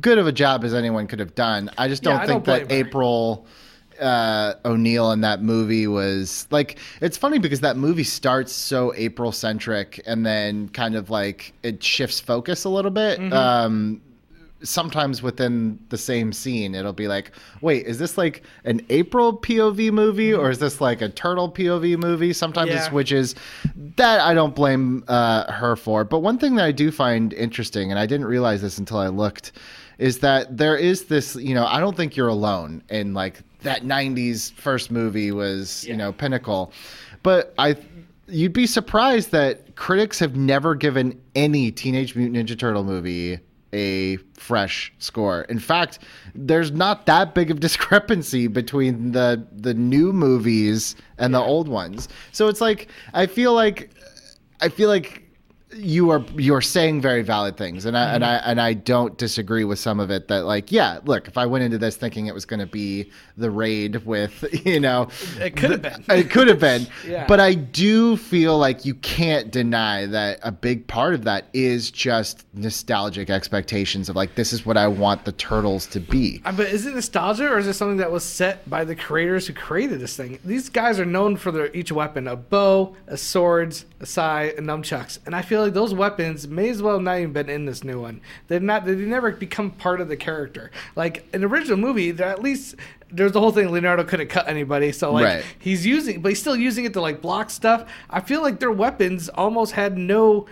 [0.00, 1.70] good of a job as anyone could have done.
[1.78, 2.78] I just don't I think don't that her.
[2.78, 3.46] April
[4.00, 6.78] uh, O'Neil in that movie was like.
[7.00, 11.82] It's funny because that movie starts so April centric, and then kind of like it
[11.82, 13.18] shifts focus a little bit.
[13.18, 13.32] Mm-hmm.
[13.32, 14.00] Um,
[14.62, 17.30] sometimes within the same scene it'll be like
[17.60, 21.98] wait is this like an april pov movie or is this like a turtle pov
[21.98, 23.34] movie sometimes it switches
[23.96, 27.90] that i don't blame uh, her for but one thing that i do find interesting
[27.90, 29.52] and i didn't realize this until i looked
[29.98, 33.82] is that there is this you know i don't think you're alone in like that
[33.82, 36.72] 90s first movie was you know pinnacle
[37.22, 37.76] but i
[38.28, 43.38] you'd be surprised that critics have never given any teenage mutant ninja turtle movie
[43.72, 45.42] a fresh score.
[45.42, 45.98] In fact,
[46.34, 52.08] there's not that big of discrepancy between the the new movies and the old ones.
[52.32, 53.90] So it's like I feel like
[54.60, 55.25] I feel like
[55.74, 59.64] you are you're saying very valid things and I and I and I don't disagree
[59.64, 62.34] with some of it that like yeah look if I went into this thinking it
[62.34, 65.08] was going to be the raid with you know
[65.40, 66.04] It could have been.
[66.08, 67.26] it could have been Yeah.
[67.26, 71.90] but I do feel like you can't deny that a big part of that is
[71.90, 76.52] just nostalgic expectations of like this is what I want the turtles to be Uh,
[76.52, 79.52] But is it nostalgia or is it something that was set by the creators who
[79.52, 80.38] created this thing?
[80.44, 84.66] These guys are known for their each weapon: a bo, a swords, a sai, and
[84.68, 85.18] nunchucks.
[85.26, 88.00] And I feel like those weapons may as well not even been in this new
[88.00, 88.20] one.
[88.48, 88.84] They're not.
[88.84, 90.70] They never become part of the character.
[90.94, 92.74] Like in the original movie, they're at least
[93.10, 93.70] there's the whole thing.
[93.70, 95.44] Leonardo couldn't cut anybody, so like Right.
[95.58, 97.88] he's using, but he's still using it to like block stuff.
[98.10, 100.46] I feel like their weapons almost had no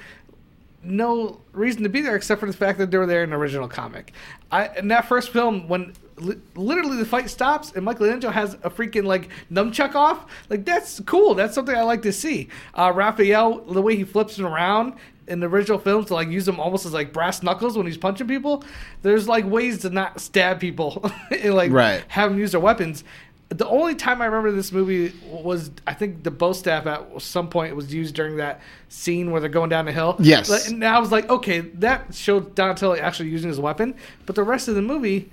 [0.82, 3.36] no reason to be there except for the fact that they were there in the
[3.36, 4.12] original comic.
[4.52, 8.70] I in that first film when li- literally the fight stops and Michelangelo has a
[8.70, 11.35] freaking like nunchuck off, like that's cool.
[11.35, 12.48] That's something I like to see.
[12.74, 14.94] Uh, Raphael, the way he flips it around
[15.27, 17.96] in the original films to like use them almost as like brass knuckles when he's
[17.96, 18.62] punching people.
[19.03, 22.05] There's like ways to not stab people and like Right.
[22.09, 23.05] have them use their weapons.
[23.50, 27.48] The only time I remember this movie was I think the bo staff at some
[27.48, 30.16] point was used during that scene where they're going down the hill.
[30.18, 30.68] Yes.
[30.68, 33.94] And I was like, okay, that showed Donatello actually using his weapon,
[34.27, 35.31] but the rest of the movie,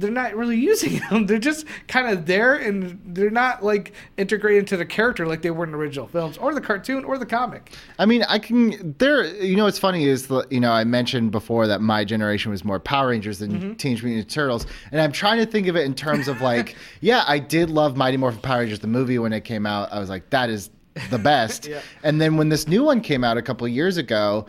[0.00, 1.26] they're not really using them.
[1.26, 5.50] They're just kind of there, and they're not like integrated into the character like they
[5.50, 7.72] were in the original films, or the cartoon, or the comic.
[7.98, 8.94] I mean, I can.
[8.98, 12.50] There, you know, what's funny is, the- you know, I mentioned before that my generation
[12.50, 13.72] was more Power Rangers than Mm-hmm.
[13.74, 16.76] Teenage Mutant Ninja Turtles, and I'm trying to think of it in terms of like,
[17.00, 19.92] yeah, I did love Mighty Morphin Power Rangers the movie when it came out.
[19.92, 20.70] I was like, that is
[21.10, 21.66] the best.
[21.68, 21.80] Yeah.
[22.02, 24.46] And then when this new one came out a couple of years ago,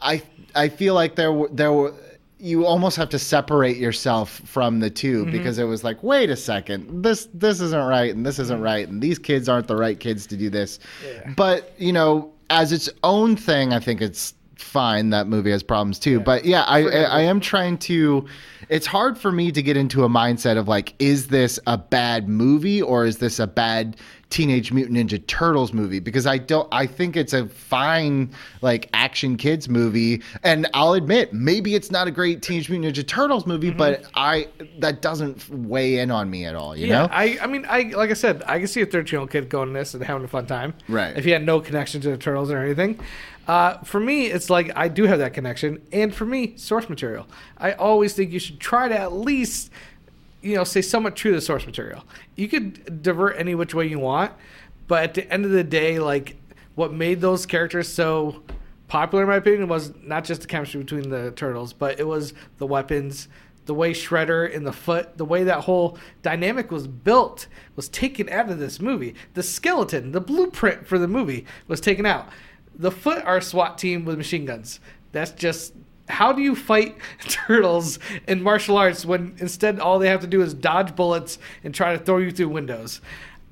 [0.00, 0.22] I
[0.54, 1.94] I feel like there were there were.
[2.40, 5.30] You almost have to separate yourself from the 2 Mm-hmm.
[5.32, 8.88] because it was like, wait a second, this this isn't right, and this isn't right,
[8.88, 10.78] and these kids aren't the right kids to do this.
[11.06, 11.32] Yeah.
[11.36, 15.10] But you know, as its own thing, I think it's fine.
[15.10, 16.20] That movie has problems too.
[16.20, 18.26] But yeah, I, I I am trying to.
[18.68, 22.28] It's hard for me to get into a mindset of like, is this a bad
[22.28, 23.96] movie or is this a bad
[24.30, 25.98] Teenage Mutant Ninja Turtles movie?
[25.98, 26.68] Because I don't.
[26.72, 28.30] I think it's a fine
[28.62, 33.06] like action kids movie, and I'll admit maybe it's not a great Teenage Mutant Ninja
[33.06, 36.76] Turtles movie, but I that doesn't weigh in on me at all.
[36.76, 37.08] You yeah, know.
[37.10, 39.74] I, I mean, I like I said, I can see a thirteen-year-old kid going to
[39.74, 40.74] this and having a fun time.
[40.88, 41.16] Right.
[41.16, 43.00] If he had no connection to the turtles or anything.
[43.48, 47.26] Uh, for me, it's like I do have that connection, and for me, source material.
[47.58, 49.72] I always think you should try to at least,
[50.42, 52.04] you know, stay somewhat true to the source material.
[52.36, 54.32] You could divert any which way you want,
[54.88, 56.36] but at the end of the day, like
[56.74, 58.42] what made those characters so
[58.88, 62.34] popular, in my opinion, was not just the chemistry between the turtles, but it was
[62.58, 63.28] the weapons,
[63.66, 68.28] the way Shredder and the foot, the way that whole dynamic was built was taken
[68.28, 69.14] out of this movie.
[69.34, 72.28] The skeleton, the blueprint for the movie was taken out.
[72.74, 74.80] The foot are SWAT team with machine guns.
[75.12, 75.74] That's just
[76.10, 76.96] how do you fight
[77.28, 81.74] turtles in martial arts when instead all they have to do is dodge bullets and
[81.74, 83.00] try to throw you through windows?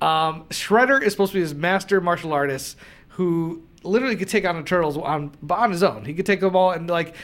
[0.01, 2.77] Um, Shredder is supposed to be this master martial artist
[3.09, 6.05] who literally could take on the turtles on on his own.
[6.05, 7.15] He could take them all and like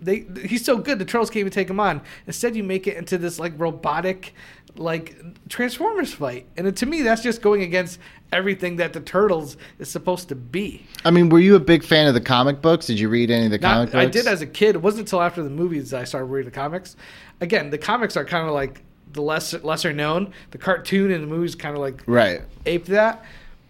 [0.00, 2.02] they he's so good the turtles can't even take him on.
[2.26, 4.34] Instead, you make it into this like robotic
[4.76, 5.16] like
[5.48, 7.98] Transformers fight, and to me that's just going against
[8.32, 10.86] everything that the turtles is supposed to be.
[11.04, 12.86] I mean, were you a big fan of the comic books?
[12.86, 13.96] Did you read any of the comic books?
[13.96, 14.74] I did as a kid.
[14.74, 16.96] It wasn't until after the movies that I started reading the comics.
[17.40, 20.32] Again, the comics are kind of like the lesser lesser known.
[20.50, 22.42] The cartoon and the movies kind of like right.
[22.66, 23.24] ape that.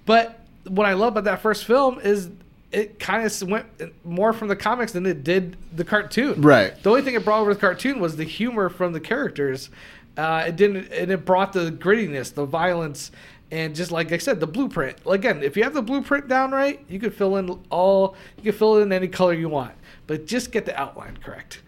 [0.07, 2.31] But what I love about that first film is
[2.71, 3.67] it kind of went
[4.05, 6.41] more from the comics than it did the cartoon.
[6.41, 6.81] Right.
[6.83, 9.69] The only thing it brought over the cartoon was the humor from the characters.
[10.17, 13.13] Uh, it didn't, and it brought the grittiness, the violence,
[13.53, 14.97] and just like I said, the blueprint.
[15.07, 18.55] Again, if you have the blueprint down right, you could fill in all, you could
[18.55, 19.75] fill in any color you want,
[20.07, 21.61] but just get the outline correct.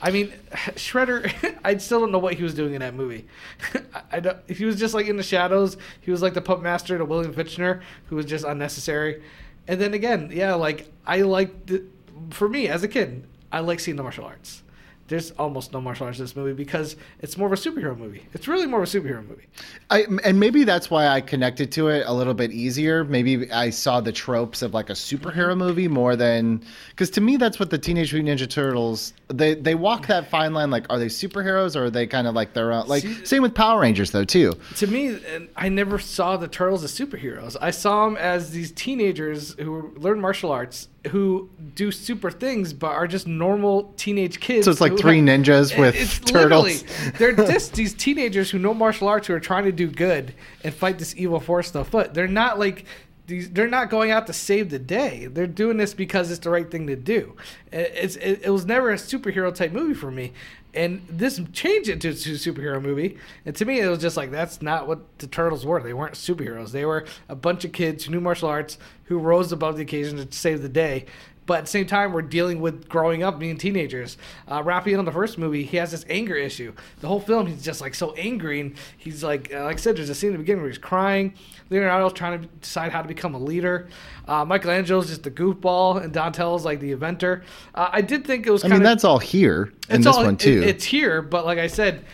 [0.00, 1.58] I mean, Shredder.
[1.64, 3.26] I still don't know what he was doing in that movie.
[4.12, 5.76] I, he was just like in the shadows.
[6.02, 9.20] He was like the pup master to William Fichtner, who was just unnecessary.
[9.66, 11.84] And then again, yeah, like I like the,
[12.30, 14.62] for me as a kid, I like seeing the martial arts.
[15.08, 18.22] There's almost no martial arts in this movie because it's more of a superhero movie.
[18.32, 19.46] It's really more of a superhero movie.
[19.90, 23.04] I, and maybe that's why I connected to it a little bit easier.
[23.04, 25.58] Maybe I saw the tropes of like a superhero mm-hmm.
[25.58, 29.74] movie more than because to me that's what the Teenage Mutant Ninja Turtles they they
[29.74, 30.70] walk that fine line.
[30.70, 32.86] Like, are they superheroes or are they kind of like their own?
[32.86, 34.54] Like, See- same with Power Rangers though too.
[34.76, 35.18] to me,
[35.56, 37.56] I never saw the turtles as superheroes.
[37.60, 42.88] I saw them as these teenagers who learn martial arts, who do super things, but
[42.88, 44.64] are just normal teenage kids.
[44.64, 46.84] So it's like three have- ninjas eh, with It's turtles.
[47.18, 50.72] they're just these teenagers who know martial arts who are trying to do good and
[50.72, 52.14] fight this evil force on foot.
[52.14, 52.84] They're not like.
[53.26, 55.26] These, they're not going out to save the day.
[55.26, 57.36] They're doing this because it's the right thing to do.
[57.72, 60.32] It- It's, it, it was never a superhero type movie for me,
[60.74, 63.16] and this changed it to a superhero movie.
[63.46, 65.82] And to me, it was just like that's not what the turtles were.
[65.82, 66.72] They weren't superheroes.
[66.72, 70.16] They were a bunch of kids who knew martial arts, who rose above the occasion
[70.18, 71.06] to save the day.
[71.46, 74.16] But at the same time, we're dealing with growing up, being teenagers.
[74.50, 76.72] Uh, Raphael in the first movie, he has this anger issue.
[77.00, 79.96] The whole film, he's just like so angry, and he's like, uh, like I said,
[79.96, 81.34] there's a scene in the beginning where he's crying.
[81.68, 83.88] Leonardo's trying to decide how to become a leader.
[84.26, 87.42] Uh, Michelangelo's just the goofball, and Donatello's like the inventor.
[87.74, 88.64] Uh, I did think it was.
[88.64, 90.62] I kind mean, of, that's all here in this all- one it- too.
[90.62, 92.04] it's here, but like I said,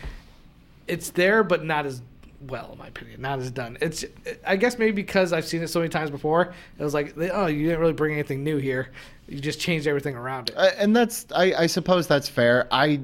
[0.87, 2.01] it's there, but not as
[2.47, 3.77] well, in my opinion, not as done.
[3.81, 4.03] It's
[4.45, 6.53] I guess maybe because I've seen it so many times before.
[6.79, 8.89] It was like, oh, you didn't really bring anything new here.
[9.31, 10.57] You just changed everything around it.
[10.57, 12.67] Uh, and that's I, I suppose that's fair.
[12.69, 12.99] I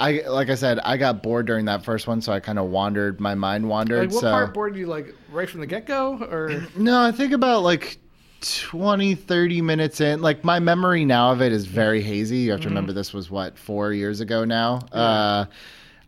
[0.00, 2.70] I like I said, I got bored during that first one, so I kind of
[2.70, 3.20] wandered.
[3.20, 4.06] My mind wandered.
[4.06, 7.12] Like, what so part bored you like right from the get go, or no, I
[7.12, 7.98] think about like
[8.40, 10.20] 20, 30 minutes in.
[10.20, 12.38] Like my memory now of it is very hazy.
[12.38, 14.80] You have to remember this was what four years ago now.
[14.90, 15.44] Uh,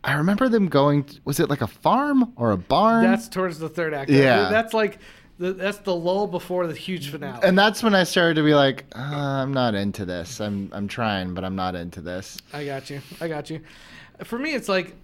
[0.02, 1.06] I remember them going.
[1.24, 3.04] Was it like a farm or a barn?
[3.04, 4.10] that's towards the third act?
[4.10, 4.48] Yeah.
[4.50, 4.98] that's like
[5.38, 7.40] the, that's the lull before the huge finale.
[7.42, 10.40] and that's when I started to be like, uh, I'm not into this.
[10.40, 12.38] I'm I'm trying, but I'm not into this.
[12.52, 13.00] I got you.
[13.20, 13.60] I got you.
[14.24, 14.94] For me, it's like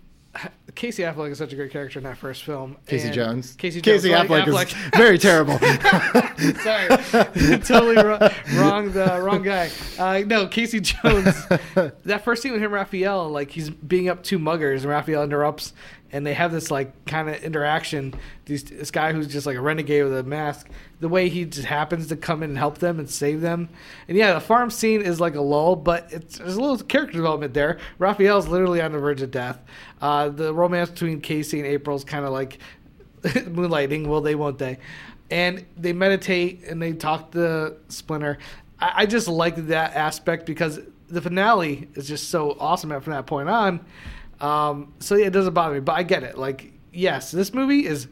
[0.75, 2.77] Casey Affleck is such a great character in that first film.
[2.87, 3.55] Casey and Jones.
[3.55, 4.03] Casey Jones.
[4.03, 5.59] Casey like Affleck, is very terrible.
[6.63, 9.71] Sorry, totally wrong, wrong, the wrong guy.
[9.99, 11.47] Uh, no, Casey Jones.
[12.05, 15.25] that first scene with him, and Raphael, like he's being up two muggers, and Raphael
[15.25, 15.73] interrupts,
[16.13, 18.15] and they have this like kind of interaction.
[18.45, 20.69] These this guy who's just like a renegade with a mask.
[21.01, 23.69] The way he just happens to come in and help them and save them,
[24.09, 27.17] and yeah, the farm scene is like a lull, but it's there's a little character
[27.17, 27.79] development there.
[27.99, 29.61] Raphael's literally on the verge of death.
[30.01, 32.59] Uh, the romance between Casey and April's kind of like
[33.23, 34.07] moonlighting.
[34.07, 34.35] Will they?
[34.35, 34.79] Won't they?
[35.31, 38.39] And they meditate and they talk to Splinter.
[38.81, 43.27] I, I just like that aspect because the finale is just so awesome from that
[43.27, 43.85] point on.
[44.41, 46.39] Um, so yeah, it doesn't bother me, but I get it.
[46.39, 48.07] Like, yes, this movie is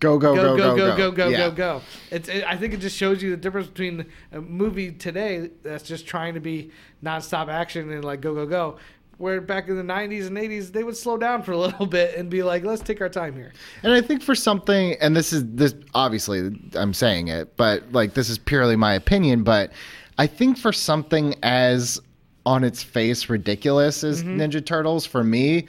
[0.00, 1.36] Go go go go go go go go Yeah.
[1.36, 1.82] go go.
[2.10, 5.82] It's it, I think it just shows you the difference between a movie today that's
[5.82, 6.70] just trying to be
[7.04, 8.78] nonstop action and like go go go.
[9.20, 12.16] Where back in the '90s and '80s, they would slow down for a little bit
[12.16, 13.52] and be like, "Let's take our time here."
[13.82, 18.14] And I think for something, and this is this obviously I'm saying it, but like
[18.14, 19.72] this is purely my opinion, but
[20.18, 22.00] I think for something as
[22.46, 24.40] on its face ridiculous as mm-hmm.
[24.40, 25.66] Ninja Turtles, for me,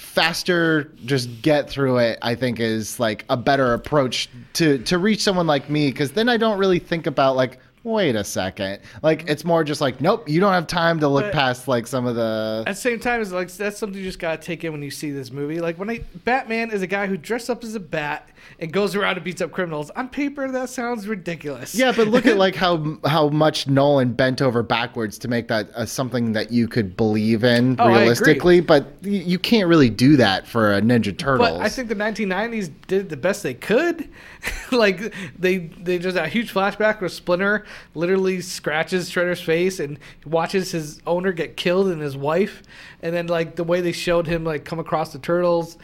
[0.00, 5.22] faster just get through it i think is like a better approach to to reach
[5.22, 9.24] someone like me because then i don't really think about like wait a second like
[9.28, 12.06] it's more just like nope you don't have time to look But- past like some
[12.06, 14.72] of the At the same time, it's like that's something you just gotta take in
[14.72, 15.60] when you see this movie.
[15.60, 18.94] Like when I Batman is a guy who dressed up as a bat and goes
[18.94, 19.90] around and beats up criminals.
[19.90, 21.74] On paper, that sounds ridiculous.
[21.74, 25.70] Yeah, but look at like how how much Nolan bent over backwards to make that
[25.74, 28.60] uh, something that you could believe in Oh, realistically.
[28.60, 31.48] But y- you can't really do that for a Ninja Turtles.
[31.50, 34.08] But I think the 1990s did the best they could.
[34.72, 40.72] like they they just a huge flashback with Splinter literally scratches Shredder's face and watches
[40.72, 42.62] his owner get killed and his wife,
[43.02, 45.78] and then like the way they showed him like come across the turtles.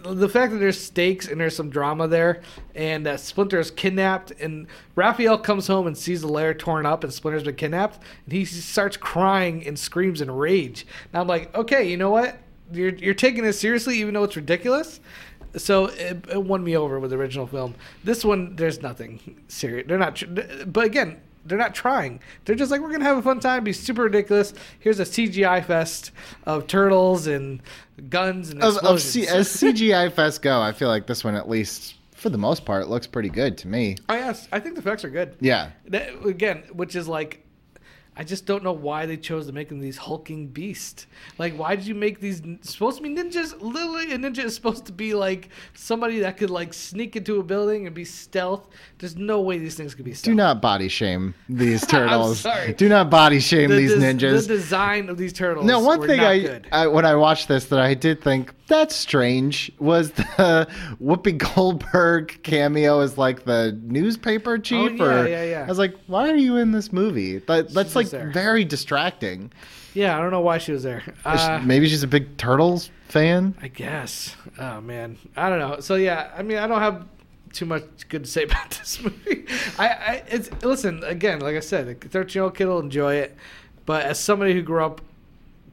[0.00, 2.42] The fact that there's stakes and there's some drama there,
[2.76, 7.02] and that Splinter is kidnapped, and Raphael comes home and sees the lair torn up,
[7.02, 10.86] and Splinter's been kidnapped, and he starts crying and screams in rage.
[11.12, 12.38] And I'm like, okay, you know what?
[12.72, 15.00] You're you're taking this seriously, even though it's ridiculous.
[15.56, 17.74] So it, it won me over with the original film.
[18.04, 19.86] This one, there's nothing serious.
[19.88, 20.22] They're not,
[20.66, 22.20] but again, they're not trying.
[22.44, 24.52] They're just like we're gonna have a fun time, be super ridiculous.
[24.78, 26.12] Here's a CGI fest
[26.44, 27.62] of turtles and
[28.10, 29.02] guns and explosions.
[29.04, 32.64] C- as CGI fest go, I feel like this one at least for the most
[32.64, 33.96] part looks pretty good to me.
[34.08, 35.36] I yes, I think the effects are good.
[35.40, 35.70] Yeah.
[35.86, 37.44] That, again, which is like,
[38.18, 41.06] I just don't know why they chose to make them these hulking beasts.
[41.38, 43.54] Like, why did you make these supposed to be ninjas?
[43.60, 47.44] Literally, a ninja is supposed to be like somebody that could like sneak into a
[47.44, 48.70] building and be stealth.
[48.98, 50.32] There's no way these things could be stealth.
[50.32, 52.40] Do not body shame these turtles.
[52.40, 52.72] sorry.
[52.72, 54.48] Do not body shame the, these des- ninjas.
[54.48, 55.64] The design of these turtles.
[55.64, 56.60] No, one thing I.
[56.72, 60.68] I when I watched this that I did think that's strange was the
[61.02, 65.00] Whoopi Goldberg cameo as like the newspaper oh, chief.
[65.00, 65.64] Oh, yeah, or, yeah, yeah.
[65.64, 67.38] I was like, why are you in this movie?
[67.38, 68.30] That that's just like there.
[68.30, 69.52] very distracting.
[69.94, 71.02] yeah, I don't know why she was there.
[71.24, 73.54] Uh, Maybe she's a big Turtles fan.
[73.60, 74.36] I guess.
[74.58, 75.80] Oh man, I don't know.
[75.80, 77.06] So yeah, I mean, I don't have
[77.52, 79.46] too much good to say about this movie.
[79.78, 83.36] I, I it's listen again, like I said, a thirteen-year-old kid will enjoy it,
[83.86, 85.00] but as somebody who grew up,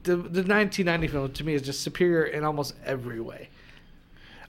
[0.04, 3.48] the the 1990 film to me is just superior in almost every way.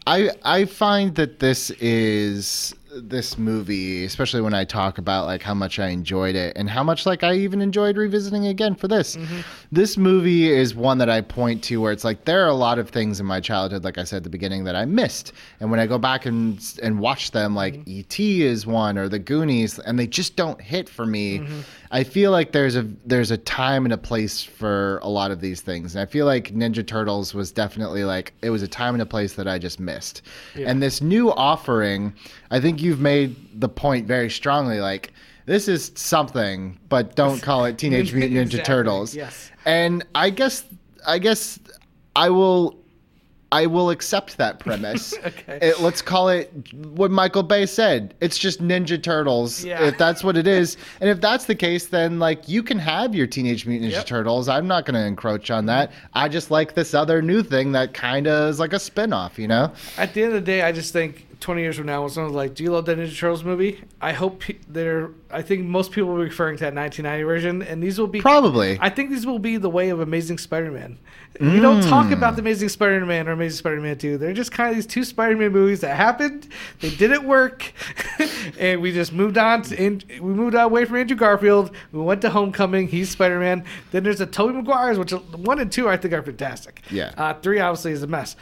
[0.06, 5.54] I I find that this is this movie, especially when I talk about like how
[5.54, 9.16] much I enjoyed it and how much like I even enjoyed revisiting again for this.
[9.16, 9.42] Mm-hmm.
[9.72, 12.80] This movie is one that I point to where it's like there are a lot
[12.80, 15.72] of things in my childhood, like I said at the beginning, that I missed, and
[15.72, 17.90] when I go back and and watch them, like mm-hmm.
[17.90, 18.44] E.T.
[18.44, 21.40] is one or The Goonies, and they just don't hit for me.
[21.40, 21.60] Mm-hmm.
[21.92, 25.40] I feel like there's a there's a time and a place for a lot of
[25.42, 28.94] these things, and I feel like Ninja Turtles was definitely like it was a time
[28.96, 30.22] and a place that I just missed.
[30.56, 32.14] And this new offering,
[32.52, 35.12] I think you've made the point very strongly, like
[35.46, 39.16] this is something, but don't call it Teenage Mutant Ninja Exactly, Turtles.
[39.16, 39.52] yes.
[39.66, 40.66] And I guess
[41.06, 41.58] I guess
[42.16, 42.78] I will
[43.52, 45.14] I will accept that premise.
[45.26, 45.60] Okay.
[45.62, 48.14] It- let's call it what Michael Bay said.
[48.20, 49.64] It's just Ninja Turtles.
[49.64, 49.84] Yeah.
[49.86, 53.16] If that's what it is, and if that's the case, then like you can have
[53.16, 54.06] your Teenage Mutant Ninja Yep.
[54.06, 54.50] Turtles.
[54.50, 55.92] I'm not going to encroach on that.
[56.14, 59.38] I just like this other new thing that kind of is like a spin-off.
[59.40, 59.72] You know?
[59.98, 62.36] At the end of the day, I just think 20 years from now, when someone's
[62.36, 65.12] like, "Do you love that Ninja Turtles movie?" I hope pe- they're.
[65.30, 68.22] I think most people will be referring to that 1990 version, and these will be
[68.22, 68.78] Probably.
[68.82, 70.98] I think these will be the way of Amazing Spider-Man.
[71.40, 71.90] We don't Mm.
[71.90, 74.18] talk about the Amazing Spider-Man or Amazing Spider-Man 2.
[74.18, 76.48] They're just kind of these two Spider-Man movies that happened.
[76.80, 77.72] They didn't work,
[78.60, 79.62] and we just moved on.
[79.64, 81.72] To, and we moved away from Andrew Garfield.
[81.92, 82.88] We went to Homecoming.
[82.88, 83.64] He's Spider-Man.
[83.92, 86.82] Then there's a Tobey Maguire's, which one and two I think are fantastic.
[86.90, 87.12] Yeah.
[87.18, 88.36] Uh, three obviously is a mess.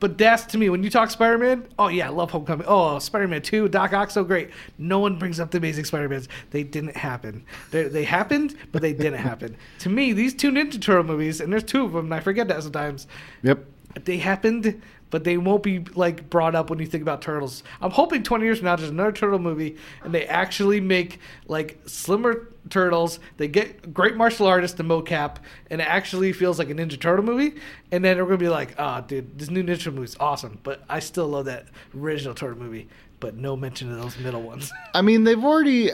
[0.00, 1.68] But that's to me when you talk Spider-Man.
[1.78, 2.66] Oh yeah, I love Homecoming.
[2.66, 4.50] Oh, Spider-Man Two, Doc Ock, so great.
[4.78, 6.26] No one brings up the Amazing Spider-Mans.
[6.50, 7.44] They didn't happen.
[7.70, 9.56] They, they happened, but they didn't happen.
[9.80, 12.48] To me, these two Ninja Turtle movies, and there's two of them, and I forget
[12.48, 13.06] that sometimes.
[13.42, 13.64] Yep.
[14.04, 14.80] They happened,
[15.10, 17.62] but they won't be like brought up when you think about turtles.
[17.80, 21.18] I'm hoping 20 years from now there's another turtle movie, and they actually make
[21.48, 23.18] like slimmer turtles.
[23.36, 25.36] They get great martial artists to mocap,
[25.70, 27.54] and it actually feels like a Ninja Turtle movie.
[27.90, 30.84] And then they're gonna be like, "Ah, dude, this new Ninja movie is awesome," but
[30.88, 31.66] I still love that
[31.96, 32.88] original turtle movie.
[33.18, 34.72] But no mention of those middle ones.
[34.94, 35.90] I mean, they've already.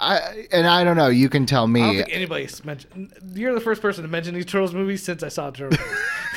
[0.00, 1.08] I and I don't know.
[1.08, 1.96] You can tell I don't me.
[1.98, 3.12] think anybody's mentioned.
[3.34, 5.78] You're the first person to mention these turtles movies since I saw turtles.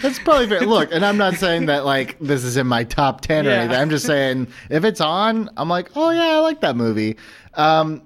[0.00, 0.60] That's probably fair.
[0.60, 3.76] Look, and I'm not saying that like this is in my top ten or anything.
[3.76, 7.16] I'm just saying if it's on, I'm like, oh yeah, I like that movie.
[7.54, 8.02] Um,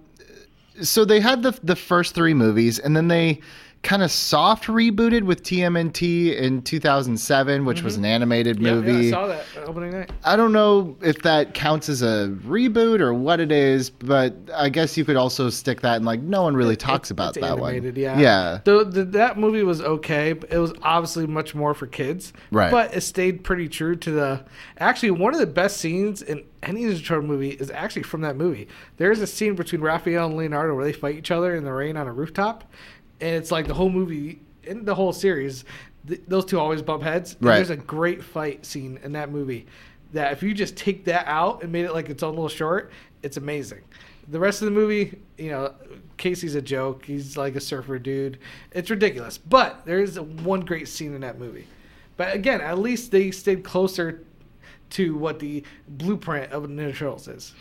[0.80, 3.40] so they had the the first three movies, and then they
[3.84, 8.66] kind of soft rebooted with TMNT in 2007, which was an animated Mm-hmm.
[8.66, 8.92] Yeah, movie.
[8.92, 10.10] Yeah, I saw that opening night.
[10.24, 14.68] I don't know if that counts as a reboot or what it is, but I
[14.68, 17.52] guess you could also stick that in like no one really talks about It's that
[17.58, 18.02] animated, one.
[18.02, 18.60] Yeah, Yeah.
[18.64, 20.32] The, the, that movie was okay.
[20.32, 22.70] But it was obviously much more for kids, Right.
[22.70, 24.44] But it stayed pretty true to the.
[24.78, 28.36] Actually, one of the best scenes in any Ninja Turtle movie is actually from that
[28.36, 28.68] movie.
[28.96, 31.96] There's a scene between Raphael and Leonardo where they fight each other in the rain
[31.96, 32.64] on a rooftop,
[33.20, 35.64] and it's like the whole movie in the whole series.
[36.06, 37.36] Th- those two always bump heads.
[37.40, 37.56] Right.
[37.56, 39.66] There's a great fight scene in that movie.
[40.12, 42.92] That if you just take that out and made it like its own little short,
[43.22, 43.80] it's amazing.
[44.28, 45.74] The rest of the movie, you know,
[46.16, 47.04] Casey's a joke.
[47.04, 48.38] He's like a surfer dude.
[48.72, 49.38] It's ridiculous.
[49.38, 51.66] But there is one great scene in that movie.
[52.16, 54.24] But again, at least they stayed closer
[54.90, 57.54] to what the blueprint of Ninja Turtles is.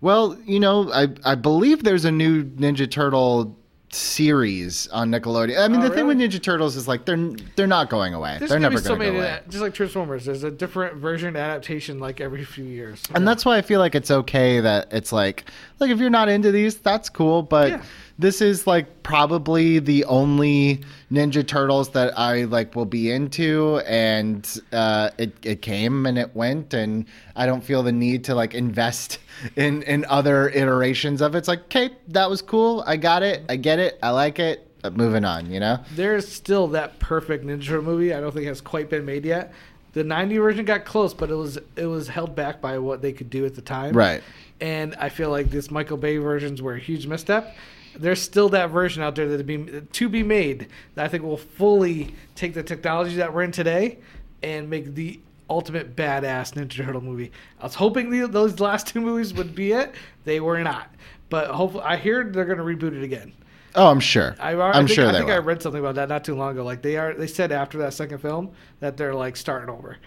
[0.00, 3.56] Well, you know, I I believe there's a new Ninja Turtle
[3.94, 5.58] series on Nickelodeon.
[5.58, 6.18] I mean, Oh, the thing with?
[6.18, 8.36] Ninja Turtles is like they're they're not going away.
[8.38, 9.40] There's they're never be so going to go away.
[9.48, 10.24] just like Transformers.
[10.24, 13.02] There's a different version adaptation like every few years.
[13.14, 16.28] And that's why I feel like it's okay that it's like like if you're not
[16.28, 17.82] into these, that's cool, but Yeah.
[18.18, 24.60] This is like probably the only Ninja Turtles that I like will be into and
[24.72, 27.06] uh it it came and it went and
[27.36, 29.20] I don't feel the need to like invest
[29.56, 31.38] in in other iterations of it.
[31.38, 32.82] It's like, "Okay, that was cool.
[32.86, 33.44] I got it.
[33.48, 33.98] I get it.
[34.02, 35.80] I like it." Moving on, you know?
[35.96, 38.14] there's still that perfect Ninja Turtle movie.
[38.14, 39.52] I don't think has quite been made yet.
[39.92, 43.12] The '90 version got close, but it was it was held back by what they
[43.12, 43.94] could do at the time.
[43.94, 44.22] Right.
[44.60, 47.56] And I feel like this Michael Bay versions were a huge misstep.
[47.96, 51.36] There's still that version out there that be to be made that I think will
[51.36, 53.98] fully take the technology that we're in today
[54.42, 55.20] and make the
[55.50, 57.32] ultimate badass Ninja Turtle movie.
[57.60, 59.94] I was hoping the, those last two movies would be it.
[60.24, 60.94] They were not.
[61.30, 63.32] But hopefully, I hear they're going to reboot it again.
[63.74, 64.34] Oh, I'm sure.
[64.40, 66.64] I, think, sure I think I read something about that not too long ago.
[66.64, 69.98] Like they are, they said after that second film that they're like starting over,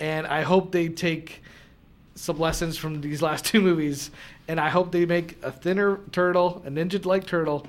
[0.00, 1.42] and I hope they take
[2.14, 4.10] some lessons from these last two movies,
[4.48, 7.66] and I hope they make a thinner turtle, a ninja-like turtle,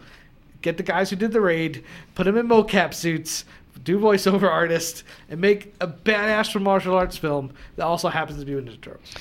[0.61, 1.83] get the guys who did the raid,
[2.15, 3.45] put them in mocap suits,
[3.83, 8.45] do voiceover artists, and make a badass from martial arts film that also happens to
[8.45, 9.13] be with Ninja Turtles.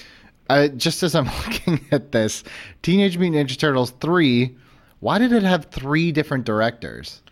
[0.48, 2.44] Uh, just as I'm looking at this,
[2.82, 4.54] Teenage Mutant Ninja Turtles 3,
[5.00, 7.22] why did it have three different directors?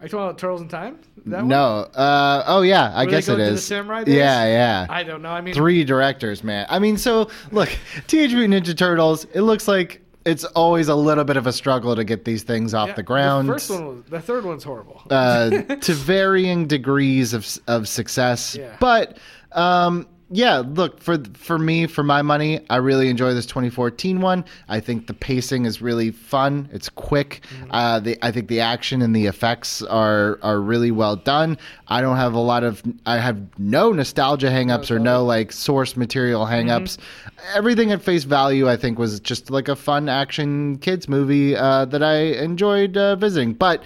[0.00, 0.98] Are you talking about Turtles in Time?
[1.26, 1.44] That?
[1.44, 1.80] No.
[1.94, 3.66] Uh, oh, yeah, I Where guess it is.
[3.66, 4.14] samurai days?
[4.14, 4.86] yeah, yeah.
[4.88, 5.28] I don't know.
[5.28, 6.64] I mean, Three directors, man.
[6.70, 7.68] I mean, so look,
[8.06, 11.94] Teenage Mutant Ninja Turtles, it looks like it's always a little bit of a struggle
[11.96, 13.46] to get these things off yeah, the ground.
[13.48, 15.02] The first one was, the third one's horrible.
[15.10, 18.56] uh, to varying degrees of of success.
[18.58, 18.76] Yeah.
[18.80, 19.18] But
[19.52, 24.44] um, yeah, look for for me, for my money, I really enjoy this 2014 one.
[24.68, 26.68] I think the pacing is really fun.
[26.72, 27.40] It's quick.
[27.52, 27.70] Mm-hmm.
[27.72, 31.58] Uh, the, I think the action and the effects are are really well done.
[31.88, 32.80] I don't have a lot of.
[33.06, 36.96] I have no nostalgia hangups or no like source material hangups.
[36.96, 37.56] Mm-hmm.
[37.56, 41.86] Everything at face value, I think, was just like a fun action kids movie uh,
[41.86, 43.52] that I enjoyed uh, visiting.
[43.54, 43.82] But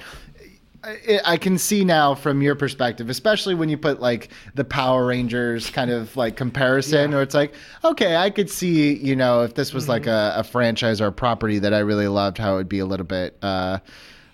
[0.84, 5.06] I, I can see now from your perspective, especially when you put like the Power
[5.06, 7.16] Rangers kind of like comparison, Yeah.
[7.18, 7.54] or it's like,
[7.84, 10.38] okay, I could see, you know, if this was like Mm-hmm.
[10.38, 12.86] a, a franchise or a property that I really loved, how it would be a
[12.86, 13.82] little bit, uh, a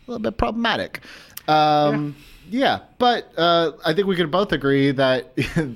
[0.06, 1.00] little bit problematic.
[1.48, 2.16] Um,
[2.48, 2.80] yeah.
[2.98, 5.32] but uh, I think we could both agree that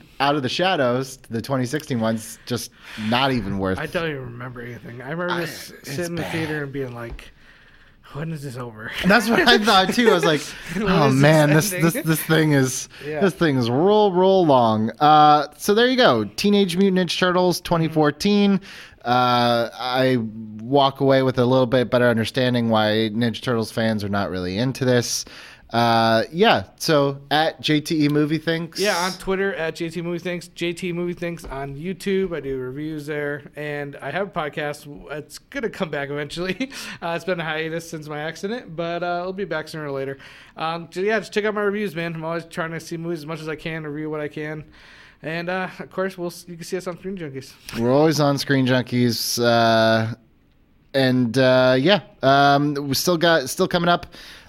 [0.20, 2.70] Out of the Shadows, the 2016 one's just
[3.08, 3.78] not even worth.
[3.78, 5.02] I don't even remember anything.
[5.02, 7.30] I remember I- just sitting in the theater and being like,
[8.14, 10.10] "When is this over?" That's what I thought too.
[10.10, 10.40] I was like,
[10.76, 13.20] "Oh man, this this this thing is Yeah.
[13.20, 17.60] this thing is roll roll long." Uh, so there you go, Teenage Mutant Ninja Turtles
[17.60, 18.60] 2014.
[19.04, 20.16] Uh, I
[20.62, 24.56] walk away with a little bit better understanding why Ninja Turtles fans are not really
[24.56, 25.24] into this.
[25.74, 26.68] Uh, yeah.
[26.76, 28.78] So at JTE Movie Thinks.
[28.78, 32.32] Yeah, on Twitter at JTE Movie Thinks, JTE Movie Thinks on YouTube.
[32.32, 34.86] I do reviews there, and I have a podcast.
[35.10, 36.70] It's gonna come back eventually.
[37.02, 39.90] Uh, it's been a hiatus since my accident, but uh, it'll be back sooner or
[39.90, 40.18] later.
[40.56, 42.14] Um, so yeah, just check out my reviews, man.
[42.14, 44.28] I'm always trying to see movies as much as I can, and review what I
[44.28, 44.64] can,
[45.22, 47.52] and uh, of course, we'll you can see us on Screen Junkies.
[47.78, 49.42] We're always on Screen Junkies.
[49.42, 50.14] Uh,
[50.94, 54.06] and uh, yeah, um, we still got still coming up.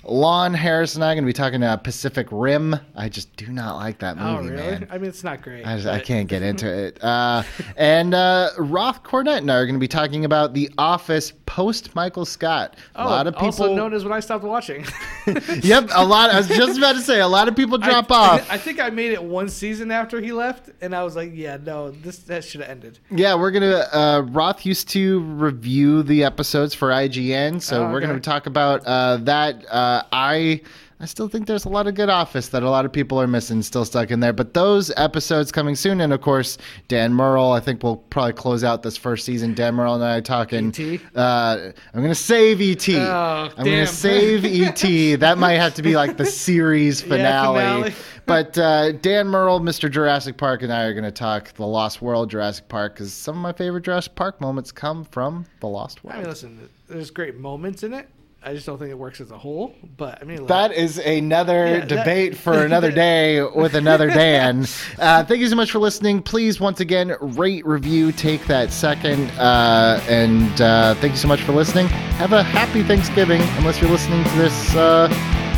[0.08, 2.76] Lon Harris and I are going to be talking about Pacific Rim.
[2.96, 4.56] I just do not like that movie, oh really?
[4.56, 4.88] man.
[4.92, 5.66] I mean, it's not great.
[5.66, 7.04] I, just, I can't get into it.
[7.04, 7.44] Uh,
[7.76, 11.96] and uh, Roth Cornett and I are going to be talking about The Office post
[11.96, 12.76] Michael Scott.
[12.96, 13.48] A Oh, lot of people.
[13.48, 14.86] also known as when I stopped watching.
[15.64, 16.30] yep, a lot.
[16.30, 18.52] I was just about to say a lot of people drop I, off.
[18.52, 21.58] I think I made it one season after he left, and I was like, yeah,
[21.64, 23.00] no, this that should have ended.
[23.10, 23.86] Yeah, we're gonna.
[23.92, 28.84] Uh, Roth used to review the episodes for IGN, so Oh, we're gonna talk about
[28.86, 29.64] uh, that.
[29.96, 30.62] Uh, I
[31.00, 33.28] I still think there's a lot of good Office that a lot of people are
[33.28, 34.32] missing, still stuck in there.
[34.32, 37.52] But those episodes coming soon, and of course Dan Murrell.
[37.52, 39.54] I think we'll probably close out this first season.
[39.54, 40.70] Dan Murrell and I talking.
[40.70, 41.02] E.T.?
[41.14, 42.88] Uh, I'm gonna save ET.
[42.96, 44.46] Oh, I'm gonna save
[44.84, 45.20] ET.
[45.20, 47.60] That might have to be like the series finale.
[47.60, 47.94] finale.
[48.28, 49.90] But uh, Dan Murrell, Mr.
[49.90, 53.36] Jurassic Park, and I are going to talk The Lost World Jurassic Park because some
[53.36, 56.16] of my favorite Jurassic Park moments come from The Lost World.
[56.16, 58.10] I mean, listen, there's great moments in it.
[58.48, 59.74] I just don't think it works as a whole.
[59.98, 64.08] But I mean, like, That is another Yeah, that- debate for another day with another
[64.08, 64.66] Dan.
[65.00, 66.22] Uh, thank you so much for listening.
[66.22, 69.30] Please, once again, rate, review, take that second.
[69.32, 71.88] Uh, and uh, thank you so much for listening.
[72.18, 73.42] Have a happy Thanksgiving.
[73.58, 75.08] Unless you're listening to this uh,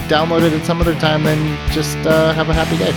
[0.07, 2.93] downloaded at some other time, then just uh, have a happy day.